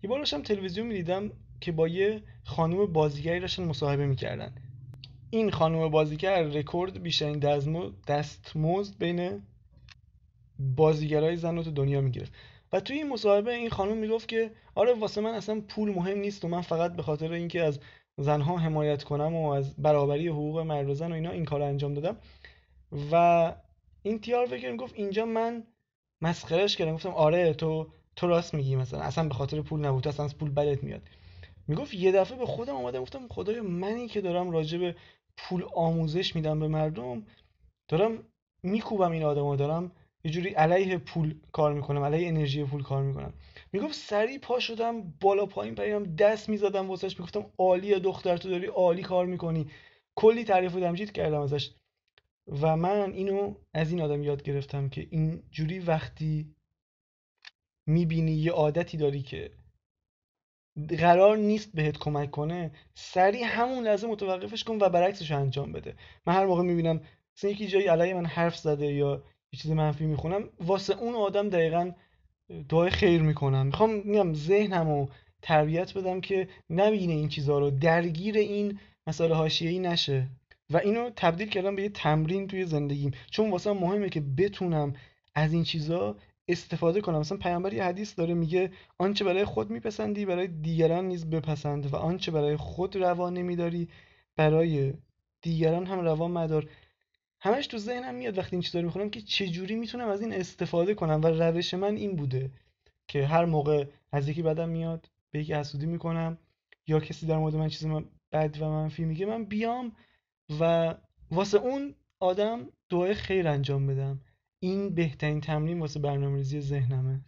[0.02, 4.54] یه بار داشتم تلویزیون می‌دیدم که با یه خانم بازیگری داشتن مصاحبه می‌کردن.
[5.30, 7.38] این خانم بازیگر رکورد بیشترین
[8.08, 9.42] دستمزد بین
[10.58, 12.32] بازیگرای زن رو تو دنیا می‌گرفت.
[12.72, 16.44] و توی این مصاحبه این خانم می‌گفت که آره واسه من اصلا پول مهم نیست
[16.44, 17.80] و من فقط به خاطر اینکه از
[18.18, 21.94] زنها حمایت کنم و از برابری حقوق مرد و زن و اینا این کار انجام
[21.94, 22.16] دادم.
[23.12, 23.54] و
[24.02, 25.62] این تیار فکر گفت اینجا من
[26.20, 26.94] مسخرش کردم.
[26.94, 29.00] گفتم آره تو تو راست میگی مثلا.
[29.00, 30.08] اصلا به خاطر پول نبود.
[30.08, 31.02] اصلا از پول بدت میاد.
[31.68, 33.00] می‌گفت یه دفعه به خودم اومدم.
[33.00, 34.94] گفتم خدایا منی که دارم راجع به
[35.36, 37.26] پول آموزش میدم به مردم
[37.88, 38.18] دارم
[38.62, 39.56] میکوبم این آدمو.
[39.56, 39.92] دارم
[40.24, 43.32] یه جوری علیه پول کار می‌کنم علیه انرژی پول کار می‌کنم.
[43.72, 47.18] می‌گفت سریع پا شدم بالا پایین پریدم دست می‌زدم واسش.
[47.18, 49.66] می‌گفتم عالی دختر تو داری عالی کار می‌کنی.
[50.14, 51.70] کلی تعریف و تمجید کردم ازش.
[52.46, 56.54] و من اینو از این آدم یاد گرفتم که این جوری وقتی
[57.86, 59.50] می‌بینی یه عادتی داری که
[60.98, 65.96] قرار نیست بهت کمک کنه سریع همون لحظه متوقفش کن و برعکسش انجام بده.
[66.26, 67.00] من هر موقع می‌بینم
[67.36, 71.48] مثلا یکی جایی علیه من حرف زده یا یه چیز منفی می‌خونم واسه اون آدم
[71.48, 71.92] دقیقا
[72.68, 73.66] دعای خیر می‌کنم.
[73.66, 75.08] می‌خوام میگم ذهنم رو
[75.42, 80.28] تربیت بدم که نبینه این چیزها رو درگیر این مسائل حاشیه‌ای نشه.
[80.70, 83.10] و اینو تبدیل کردم به یه تمرین توی زندگیم.
[83.30, 84.94] چون واسه مهمه که بتونم
[85.34, 86.16] از این چیزا
[86.48, 87.18] استفاده کنم.
[87.18, 91.96] مثلا پیامبر یه حدیث داره میگه آنچه برای خود میپسندی برای دیگران نیز بپسند و
[91.96, 93.88] آنچه برای خود روا نمیداری
[94.36, 94.94] برای
[95.42, 96.70] دیگران هم روا مدار.
[97.40, 100.94] همش تو ذهنم میاد وقتی این چیزا رو می‌خونم که چجوری می‌تونم از این استفاده
[100.94, 102.50] کنم و روش من این بوده
[103.08, 106.38] که هر موقع از یکی بدم میاد به یکی حسودی می‌کنم
[106.86, 107.86] یا کسی در مورد من چیز
[108.32, 109.92] بد و منفی میگه من بیام
[110.60, 110.94] و
[111.30, 114.20] واسه اون آدم دعای خیر انجام بدم.
[114.60, 117.20] این بهترین تمرین واسه برنامه‌ریزی ذهنمه.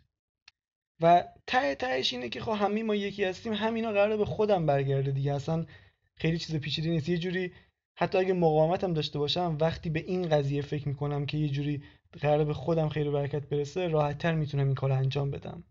[1.01, 5.11] و ته تهش اینه که خب همه ما یکی هستیم همینا قراره به خودم برگرده
[5.11, 5.35] دیگه.
[5.35, 5.67] اصلا
[6.15, 7.09] خیلی چیز پیچیده نیست.
[7.09, 7.53] یه جوری
[7.99, 11.83] حتی اگه مقاومتم داشته باشم وقتی به این قضیه فکر می‌کنم که یه جوری
[12.21, 15.65] قراره به خودم خیر و برکت برسه راحتتر می‌تونم این کار انجام بدم.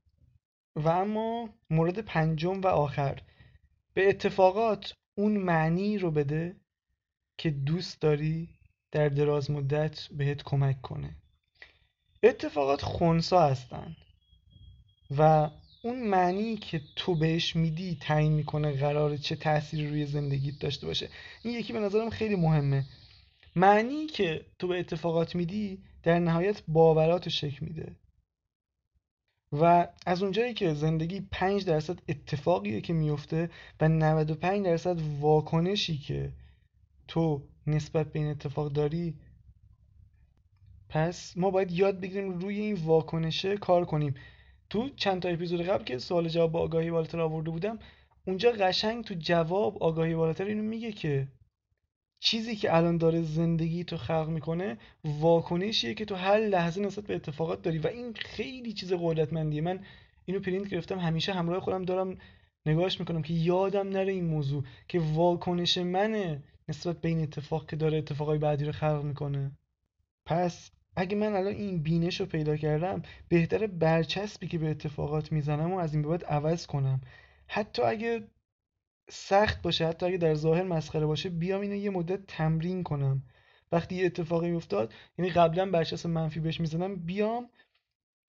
[0.76, 3.22] و اما مورد پنجم و آخر.
[3.94, 6.56] به اتفاقات اون معنی رو بده
[7.38, 8.50] که دوست داری
[8.92, 11.16] در دراز مدت بهت کمک کنه.
[12.24, 13.96] اتفاقات خونسا هستن
[15.18, 15.50] و
[15.84, 21.10] اون معنی که تو بهش میدی تعیین می‌کنه قرار چه تأثیری روی زندگیت داشته باشه.
[21.44, 22.86] این یکی به نظرم خیلی مهمه.
[23.56, 27.96] معنی که تو به اتفاقات میدی در نهایت باورات شکل میده.
[29.52, 33.50] و از اونجایی که زندگی 5 درصد اتفاقیه که میفته
[33.82, 36.32] و 95 درصد واکنشی که
[37.08, 39.16] تو نسبت به این اتفاق داری؟
[40.90, 44.14] پس ما باید یاد بگیریم روی این واکنشه کار کنیم.
[44.70, 47.80] تو چند تا اپیزود قبل که سوال جواب با آگاهی بالاتر آورده بودم
[48.26, 51.28] اونجا قشنگ تو جواب آگاهی بالاتر اینو میگه که
[52.20, 57.16] چیزی که الان داره زندگی تو خلق می‌کنه واکنشیه که تو هر لحظه نسبت به
[57.16, 57.78] اتفاقات داری.
[57.78, 59.62] و این خیلی چیز قدرتمندیه.
[59.62, 59.80] من
[60.26, 62.18] اینو پرینت گرفتم همیشه همراه خودم دارم
[62.66, 66.44] نگاهش می‌کنم که یادم نره این موضوع که واکنش منه.
[66.70, 69.52] نسبت به این اتفاق که داره اتفاقای بعدی رو خلق می‌کنه.
[70.26, 75.74] پس اگه من الان این بینش رو پیدا کردم بهتره برچسبی که به اتفاقات می‌زنم
[75.74, 77.02] و از این به بعد عوض کنم.
[77.48, 78.28] حتی اگه
[79.10, 83.24] سخت باشه حتی اگه در ظاهر مسخره باشه بیام اینو یه مدت تمرین کنم.
[83.72, 87.50] وقتی یه اتفاقی میافتاد یعنی قبلا برچسب منفی بهش می‌زنم بیام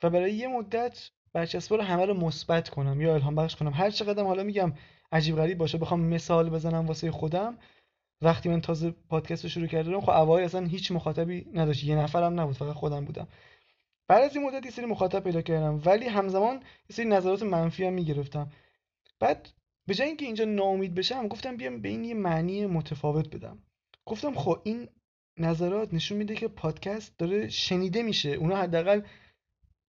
[0.02, 3.72] و برای یه مدت برچسب رو همه رو مثبت کنم یا الهام بخش کنم.
[3.74, 4.72] هر چقدر حالا میگم
[5.12, 7.58] عجیب غریب باشه بخوام مثال بزنم واسه خودم
[8.22, 11.84] وقتی من تازه پادکست رو شروع کردم خب اوایل اصلا هیچ مخاطبی نداشت.
[11.84, 13.28] یه نفرم نبود فقط خودم بودم.
[14.08, 17.84] بعد از این مدت یه سری مخاطب پیدا کردم ولی همزمان یه سری نظرات منفی
[17.84, 18.50] هم می‌گرفتم.
[19.20, 19.48] بعد
[19.86, 23.58] به جای اینکه اینجا ناامید بشم گفتم بیام به این یه معنی متفاوت بدم.
[24.06, 24.88] گفتم خب این
[25.38, 28.30] نظرات نشون میده که پادکست داره شنیده میشه.
[28.30, 29.02] اونا حداقل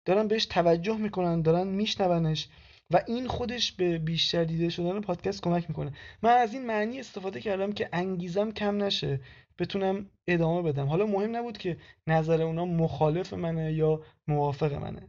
[0.04, 2.48] دارن بهش توجه می‌کنن دارن میشنونش.
[2.90, 5.92] و این خودش به بیشتر دیده شدن پادکست کمک می‌کنه.
[6.22, 9.20] من از این معنی استفاده کردم که انگیزم کم نشه
[9.58, 10.86] بتونم ادامه بدم.
[10.86, 15.08] حالا مهم نبود که نظر اونا مخالف منه یا موافق منه.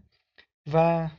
[0.73, 1.09] و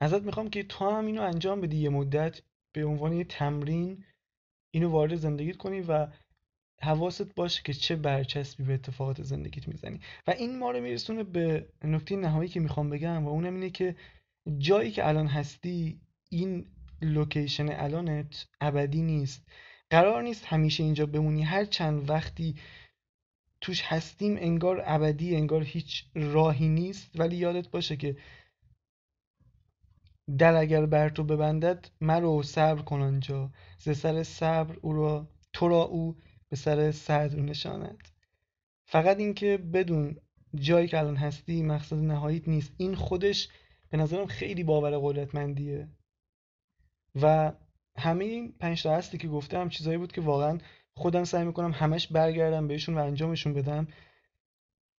[0.00, 2.40] ازت می‌خوام که تو هم اینو انجام بدی یه مدت
[2.72, 4.04] به عنوان یه تمرین
[4.70, 6.06] اینو وارد زندگیت کنی و
[6.82, 10.00] حواست باشه که چه برچسبی به اتفاقات زندگیت می‌زنی.
[10.26, 13.96] و این ما رو میرسونه به نکته نهایی که می‌خوام بگم و اونم اینه که
[14.58, 16.66] جایی که الان هستی این
[17.02, 19.48] لوکیشن الانت ابدی نیست.
[19.90, 21.42] قرار نیست همیشه اینجا بمونی.
[21.42, 22.56] هر چند وقتی
[23.60, 27.20] توش هستیم انگار ابدی انگار هیچ راهی نیست.
[27.20, 28.16] ولی یادت باشه که
[30.38, 33.52] در اگر بر تو ببندد مرو صبر کن آنجا.
[33.78, 36.16] ز سر صبر او را تو را او
[36.48, 38.08] به سر صدر نشاند.
[38.84, 40.16] فقط اینکه بدون
[40.54, 42.72] جایی که الان هستی مقصد نهاییت نیست.
[42.76, 43.48] این خودش
[43.90, 45.88] به نظرم خیلی باور قدرتمندیه.
[47.22, 47.52] و
[47.98, 50.58] همه این پنج تا هستی که گفتم چیزایی بود که واقعا
[50.94, 53.88] خودم سعی می‌کنم همش برگردم بهشون و انجامشون بدم.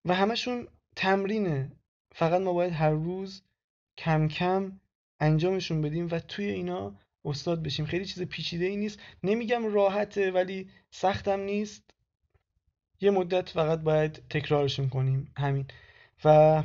[0.05, 1.71] و همشون تمرینه.
[2.11, 3.43] فقط ما باید هر روز
[3.97, 4.79] کم کم
[5.19, 7.85] انجامشون بدیم و توی اینا استاد بشیم.
[7.85, 8.99] خیلی چیز پیچیده ای نیست.
[9.23, 11.83] نمیگم راحته ولی سختم نیست.
[13.01, 15.33] یه مدت فقط باید تکرارشون کنیم.
[15.37, 15.65] همین.
[16.25, 16.63] و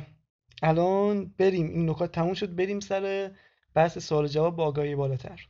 [0.61, 3.31] الان بریم این نکات تموم شد بریم سر
[3.73, 5.47] بحث سوال جواب با آگاهی بالاتر.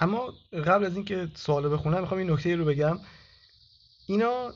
[0.00, 0.32] اما
[0.66, 2.98] قبل از اینکه سوالو بخونم می‌خوام این نکته رو بگم.
[4.06, 4.52] اینا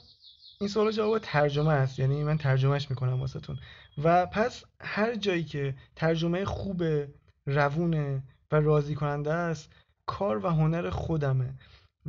[0.61, 3.59] این سوال جواب ترجمه است یعنی من ترجمهش می‌کنم واسهتون.
[4.03, 6.83] و پس هر جایی که ترجمه خوب
[7.47, 9.73] روونه و راضی کننده است
[10.07, 11.55] کار و هنر خودمه.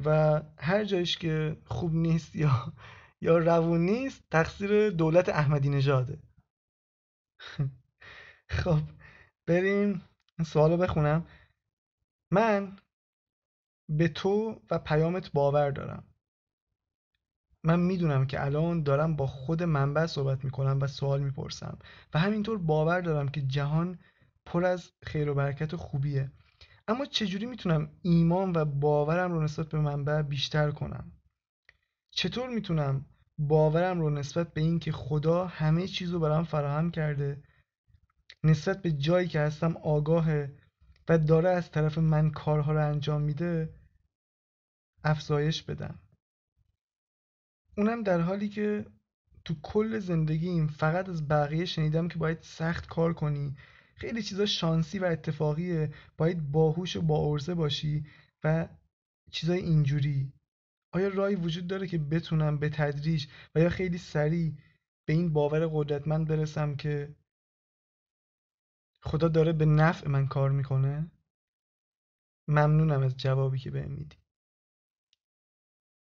[0.06, 2.74] و هر جایش که خوب نیست یا
[3.22, 6.20] یا روون نیست تقصیر دولت احمدی نژاده.
[8.50, 8.80] خب
[9.48, 10.02] بریم
[10.46, 11.28] سوالو بخونم.
[12.32, 12.78] من
[13.90, 16.04] به تو و پیامت باور دارم.
[17.64, 21.80] من می‌دونم که الان دارم با خود منبع صحبت می‌کنم و سوال می‌پرسم
[22.14, 24.00] و همینطور باور دارم که جهان
[24.46, 26.32] پر از خیر و برکت و خوبیه.
[26.88, 31.12] اما چجوری می‌تونم ایمان و باورم رو نسبت به منبع بیشتر کنم؟
[32.12, 33.06] چطور می‌تونم
[33.40, 37.44] باورم رو نسبت به اینکه خدا همه چیز رو برام فراهم کرده
[38.44, 40.58] نسبت به جایی که هستم آگاهه
[41.10, 43.74] و داره از طرف من کارها رو انجام میده
[45.04, 46.00] افزایش بدم.
[47.78, 48.86] اونم در حالی که
[49.46, 53.56] تو کل زندگیم فقط از بقیه شنیدم که باید سخت کار کنی.
[53.96, 55.94] خیلی چیزا شانسی و اتفاقیه.
[56.18, 58.06] باید باهوش و با ارزه باشی
[58.44, 58.68] و
[59.32, 60.34] چیزای اینجوری.
[60.92, 64.54] آیا راهی وجود داره که بتونم به تدریج و یا خیلی سریع
[65.06, 67.16] به این باور قدرتمند برسم که
[69.04, 71.12] خدا داره به نفع من کار می‌کنه؟
[72.48, 74.18] ممنونم از جوابی که بهم میدی.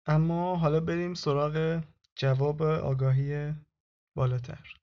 [0.07, 1.85] اما حالا بریم سراغ
[2.17, 3.55] جواب آگاهی
[4.15, 4.75] بالاتر.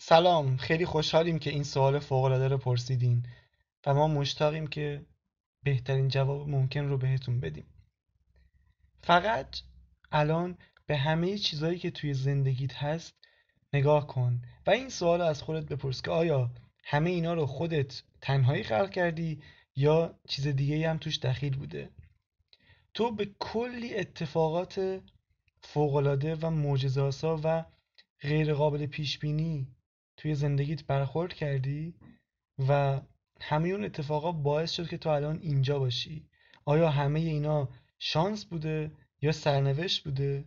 [0.00, 3.26] سلام خیلی خوشحالیم که این سوال فوق‌العاده رو پرسیدین
[3.86, 5.06] و ما مشتاقیم که
[5.64, 7.77] بهترین جواب ممکن رو بهتون بدیم.
[9.02, 9.56] فقط
[10.12, 13.14] الان به همه چیزهایی که توی زندگیت هست
[13.72, 14.42] نگاه کن.
[14.66, 16.50] و این سوال از خودت بپرس که آیا
[16.84, 19.42] همه اینا رو خودت تنهایی خلق کردی
[19.76, 21.90] یا چیز دیگه هم توش دخیل بوده؟
[22.94, 25.00] تو به کلی اتفاقات
[25.62, 27.64] فوقالعاده و معجزه‌آسا و
[28.20, 29.68] غیر قابل پیش بینی
[30.16, 31.94] توی زندگیت برخورد کردی
[32.68, 33.00] و
[33.40, 36.28] همه اون اتفاقا باعث شد که تو الان اینجا باشی.
[36.64, 40.44] آیا همه اینا شانس بوده یا سرنوشت بوده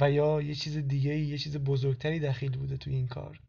[0.00, 3.40] و یا یه چیز دیگه یه چیز بزرگتری دخیل بوده توی این کار.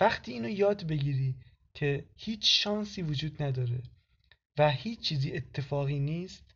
[0.00, 1.36] وقتی اینو یاد بگیری
[1.74, 3.82] که هیچ شانسی وجود نداره
[4.58, 6.54] و هیچ چیزی اتفاقی نیست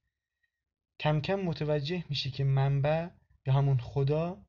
[1.01, 3.09] کم کم متوجه میشی که منبع
[3.47, 4.45] یا همون خدا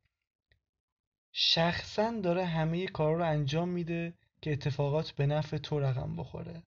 [1.32, 6.64] شخصا داره همه کارا رو انجام میده که اتفاقات به نفع تو رقم بخوره.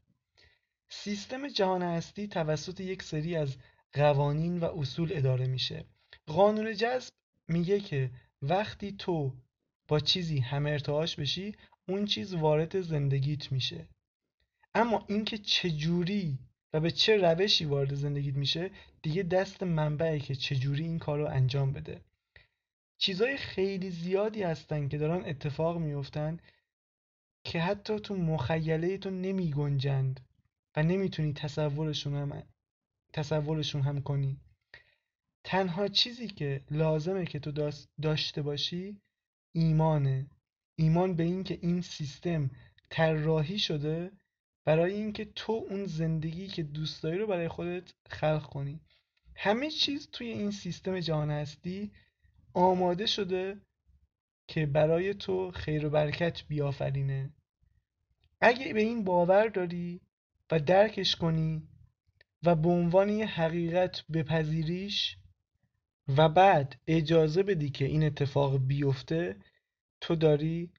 [0.88, 3.56] سیستم جهان هستی توسط یک سری از
[3.92, 5.84] قوانین و اصول اداره میشه.
[6.26, 7.12] قانون جذب
[7.48, 8.10] میگه که
[8.42, 9.36] وقتی تو
[9.88, 11.54] با چیزی هم ارتعاش بشی
[11.88, 13.88] اون چیز وارد زندگیت میشه.
[14.74, 16.38] اما اینکه چجوری
[16.72, 18.70] و به چه روشی وارد زندگیت میشه
[19.02, 22.00] دیگه دست منبعه که چجوری این کار رو انجام بده.
[22.98, 26.38] چیزای خیلی زیادی هستن که دارن اتفاق میفتن
[27.44, 30.20] که حتی تو مخیله تو نمی گنجند
[30.76, 32.42] و نمی‌تونی تصورشون هم
[33.12, 34.40] تصورشون هم کنی.
[35.44, 37.70] تنها چیزی که لازمه که تو
[38.02, 39.00] داشته باشی
[39.52, 40.30] ایمانه.
[40.76, 42.50] ایمان به این که این سیستم
[42.90, 44.12] طراحی شده
[44.64, 48.80] برای اینکه تو اون زندگی که دوست داری رو برای خودت خلق کنی.
[49.36, 51.92] همه چیز توی این سیستم جهان هستی
[52.54, 53.60] آماده شده
[54.48, 57.30] که برای تو خیر و برکت بیافرینه.
[58.40, 60.00] اگه به این باور داری
[60.50, 61.68] و درکش کنی
[62.42, 65.16] و به عنوان یه حقیقت بپذیریش
[66.08, 69.36] و بعد اجازه بدی که این اتفاق بیفته
[70.00, 70.70] تو داری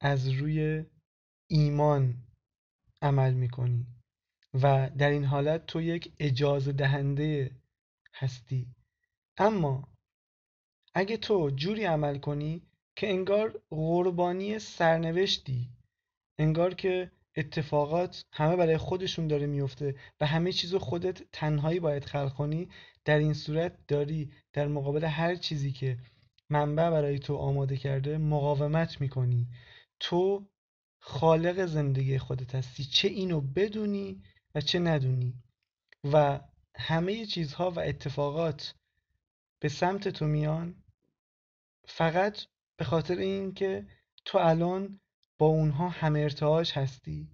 [0.00, 0.84] از روی
[1.46, 2.14] ایمان
[3.02, 3.86] عمل می‌کنی
[4.54, 7.50] و در این حالت تو یک اجازه دهنده
[8.14, 8.66] هستی.
[9.36, 9.88] اما
[10.94, 12.62] اگه تو جوری عمل کنی
[12.96, 15.70] که انگار قربانی سرنوشتی
[16.38, 22.34] انگار که اتفاقات همه برای خودشون داره میفته و همه چیزو خودت تنهایی باید خلق
[22.34, 22.68] کنی
[23.04, 25.98] در این صورت داری در مقابل هر چیزی که
[26.50, 29.48] منبع برای تو آماده کرده مقاومت می‌کنی.
[30.00, 30.48] تو
[30.98, 34.22] خالق زندگی خودت هستی چه اینو بدونی
[34.54, 35.34] و چه ندونی.
[36.04, 36.40] و
[36.76, 38.74] همه چیزها و اتفاقات
[39.60, 40.74] به سمت تو میان
[41.88, 42.38] فقط
[42.76, 43.86] به خاطر اینکه
[44.24, 45.00] تو الان
[45.38, 47.28] با اونها هم ارتعاش هستی؟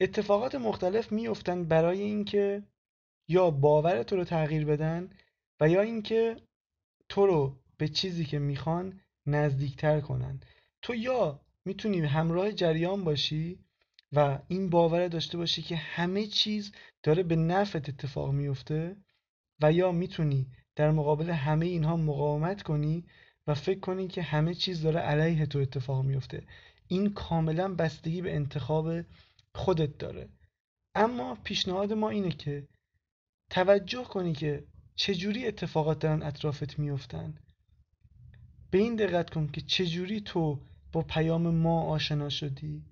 [0.00, 2.62] اتفاقات مختلف میفتن برای اینکه
[3.28, 5.10] یا باور تو رو تغییر بدن
[5.60, 6.36] و یا اینکه
[7.08, 10.40] تو رو به چیزی که می‌خوان نزدیکتر کنن.
[10.82, 13.58] تو یا می‌تونی همراه جریان باشی
[14.12, 16.72] و این باور داشته باشی که همه چیز
[17.02, 18.96] داره به نفعت اتفاق میفته
[19.62, 20.46] و یا می‌تونی
[20.76, 23.06] در مقابل همه اینها مقاومت کنی
[23.46, 26.46] و فکر کنی که همه چیز داره علیه تو اتفاق میفته
[26.90, 29.02] این کاملا بستگی به انتخاب
[29.54, 30.28] خودت داره.
[30.94, 32.68] اما پیشنهاد ما اینه که
[33.50, 34.64] توجه کنی که
[34.94, 37.34] چجوری اتفاقات دارن اطرافت میفتن
[38.70, 40.60] به این دقت کن که چجوری تو
[40.92, 42.84] با پیام ما آشنا شدی.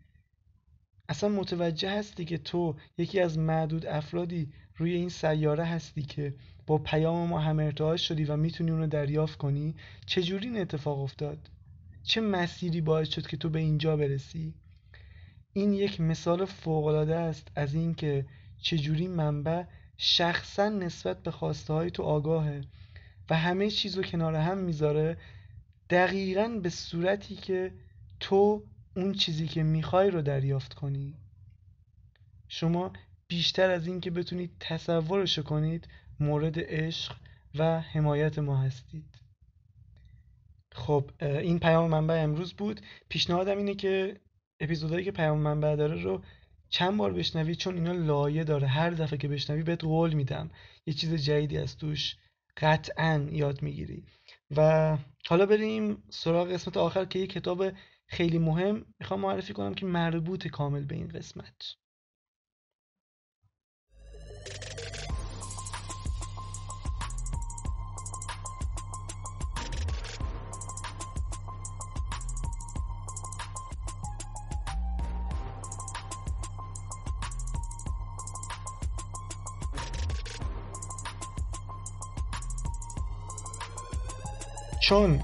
[1.09, 6.35] اصلا متوجه هستی که تو یکی از معدود افرادی روی این سیاره هستی که
[6.67, 9.75] با پیام ما هم ارتباط شدی و می‌تونی اونو دریافت کنی.
[10.07, 11.51] چجوری این اتفاق افتاد؟
[12.09, 14.55] چه مسیری باعث شد که تو به اینجا برسی؟
[15.53, 18.27] این یک مثال فوقالعاده است از اینکه
[18.63, 19.65] چجوری منبع
[19.97, 22.61] شخصا نسبت به خواسته های تو آگاهه
[23.31, 25.17] و همه چیز رو کنار هم می‌ذاره
[25.91, 27.73] دقیقا به صورتی که
[28.21, 28.63] تو
[28.97, 31.15] اون چیزی که می‌خوای رو دریافت کنی.
[32.49, 32.93] شما
[33.29, 35.89] بیشتر از این که بتونید تصورش کنید
[36.21, 37.17] مورد عشق
[37.55, 39.28] و حمایت ما هستید.
[40.79, 42.81] خب این پیام منبع امروز بود.
[43.09, 44.21] پیشنهادم اینه که
[44.61, 46.23] اپیزودهایی که پیام منبع داره رو
[46.71, 48.67] چند بار بشنوی چون اینا لایه داره.
[48.67, 50.51] هر دفعه که بشنوی بهت قول میدم.
[50.87, 52.17] یه چیز جدیدی از توش
[52.57, 54.05] قطعا یاد می‌گیری.
[54.57, 57.65] و حالا بریم سراغ قسمت آخر که یه کتاب
[58.07, 58.85] خیلی مهم.
[59.01, 61.75] می‌خوام معرفی کنم که مربوط کامل به این قسمت.
[84.89, 85.21] چون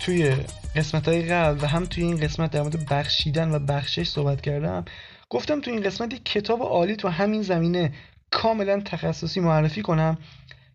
[0.00, 0.36] توی
[0.76, 4.84] قسمت های قبل و هم توی این قسمت در مورد بخشیدن و بخشش صحبت کردم
[5.30, 7.92] گفتم توی این قسمت یک کتاب عالی تو همین زمینه
[8.30, 10.18] کاملا تخصصی معرفی کنم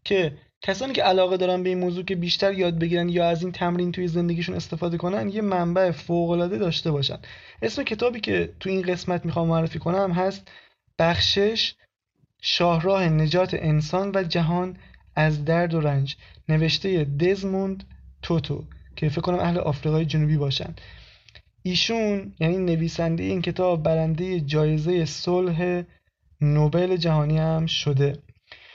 [0.03, 3.51] که کسانی که علاقه دارن به این موضوع که بیشتر یاد بگیرن یا از این
[3.51, 7.17] تمرین توی زندگیشون استفاده کنن یه منبع فوق داشته باشن.
[7.61, 10.51] اسم کتابی که توی این قسمت می‌خوام معرفی کنم هست
[10.99, 11.75] بخشش
[12.41, 14.77] شاهراه نجات انسان و جهان
[15.15, 16.15] از درد و رنج.
[16.49, 17.83] نوشته دزموند
[18.21, 18.63] توتو
[18.95, 20.73] که فکر کنم اهل آفریقای جنوبی باشن.
[21.63, 25.83] ایشون یعنی نویسنده این کتاب برنده جایزه صلح
[26.41, 28.19] نوبل جهانی هم شده.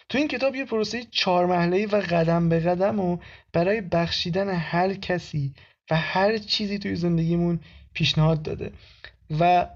[0.08, 3.18] تو این کتاب یه پروسه چهار محله و قدم به قدم و
[3.52, 5.54] برای بخشیدن هر کسی
[5.90, 7.60] و هر چیزی توی زندگیمون
[7.94, 8.72] پیشنهاد داده.
[9.40, 9.68] و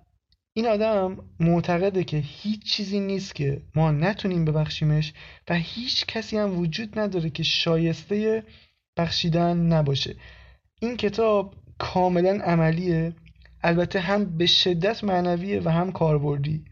[0.57, 5.13] این آدم معتقده که هیچ چیزی نیست که ما نتونیم ببخشیمش
[5.49, 8.43] و هیچ کسی هم وجود نداره که شایسته
[8.99, 10.17] بخشیدن نباشه.
[10.81, 13.13] این کتاب کاملا عملیه.
[13.63, 16.65] البته هم به شدت معنویه و هم کاربردی.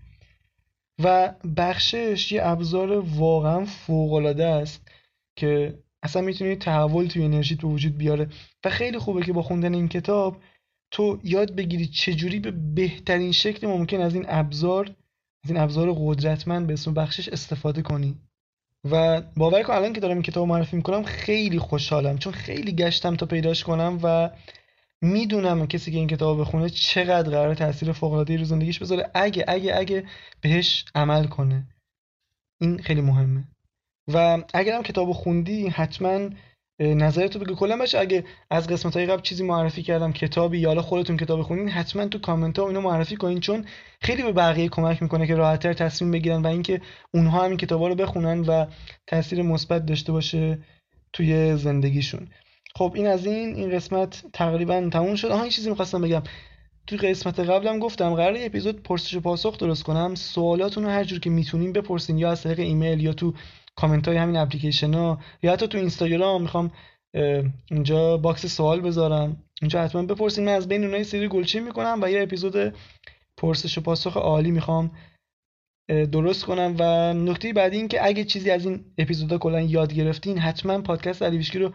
[1.04, 4.88] و بخشش یه ابزار واقعا فوقالعاده است
[5.36, 8.28] که اصلا می‌تونی تحول توی انرژیت به وجود بیاره.
[8.64, 10.36] و خیلی خوبه که با خوندن این کتاب
[10.90, 14.94] تو یاد بگیری چجوری به بهترین شکل ممکن از این ابزار
[15.44, 18.18] از این ابزار قدرتمند به اسم بخشش استفاده کنی.
[18.84, 23.16] و باور کن الان که دارم این کتاب معرفی می‌کنم خیلی خوشحالم چون خیلی گشتم
[23.16, 24.30] تا پیداش کنم و
[25.02, 29.10] می‌دونم کسی که این کتاب بخونه چقدر قرار تاثیر فوق العاده رو زندگیش بذاره.
[29.14, 30.04] اگه اگه اگه
[30.40, 31.66] بهش عمل کنه
[32.60, 33.44] این خیلی مهمه.
[34.08, 36.30] و اگرم کتابو خوندی حتما
[36.80, 37.54] نظرتو بگو.
[37.54, 41.42] کلا باشه اگه از قسمت های قبل چیزی معرفی کردم کتابی یا حالا خودتون کتاب
[41.42, 43.64] خونین حتما تو کامنت ها اینو معرفی کنین چون
[44.00, 46.80] خیلی به بقیه کمک می‌کنه که راحتتر تصمیم بگیرن و اینکه
[47.14, 48.66] اونها همین کتابا رو بخونن و
[49.06, 50.58] تاثیر مثبت داشته باشه
[51.12, 52.28] توی زندگیشون.
[52.74, 55.28] خب این از این این قسمت تقریبا تموم شد.
[55.28, 56.22] آها این چیزی می‌خواستم بگم.
[56.86, 60.14] توی قسمت قبلم گفتم قرار اپیزود پرسش و پاسخ درست کنم.
[60.14, 63.34] سوالاتون رو هر جور که می‌تونین بپرسین یا از طریق ایمیل یا تو
[63.76, 65.18] کامنت های همین اپلیکیشن ها.
[65.42, 66.70] یا حتی تو اینستاگرام می‌خوام
[67.70, 69.42] اینجا box سوال بذارم.
[69.62, 70.44] اینجا حتما بپرسین.
[70.44, 72.74] من از بین اونایی سری گلچین می‌کنم و یه اپیزود
[73.36, 74.90] پرسش و پاسخ عالی می‌خوام
[75.88, 76.76] درست کنم.
[76.78, 81.22] و نکته بعدی این که اگه چیزی از این اپیزودا کلا یاد گرفتین حتما پادکست
[81.22, 81.72] علی رو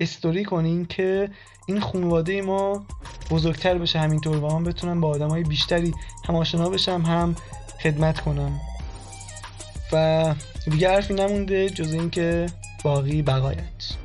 [0.00, 1.30] استوری کنین که
[1.68, 2.86] این خانواده ما
[3.30, 5.94] بزرگتر بشه همینطور و من بتونم با آدمای بیشتری
[6.24, 7.36] هم آشنا بشم هم
[7.82, 8.60] خدمت کنم.
[9.92, 10.34] و
[10.70, 12.46] دیگه حرفی نمونده جز اینکه
[12.84, 14.01] باقی بقایت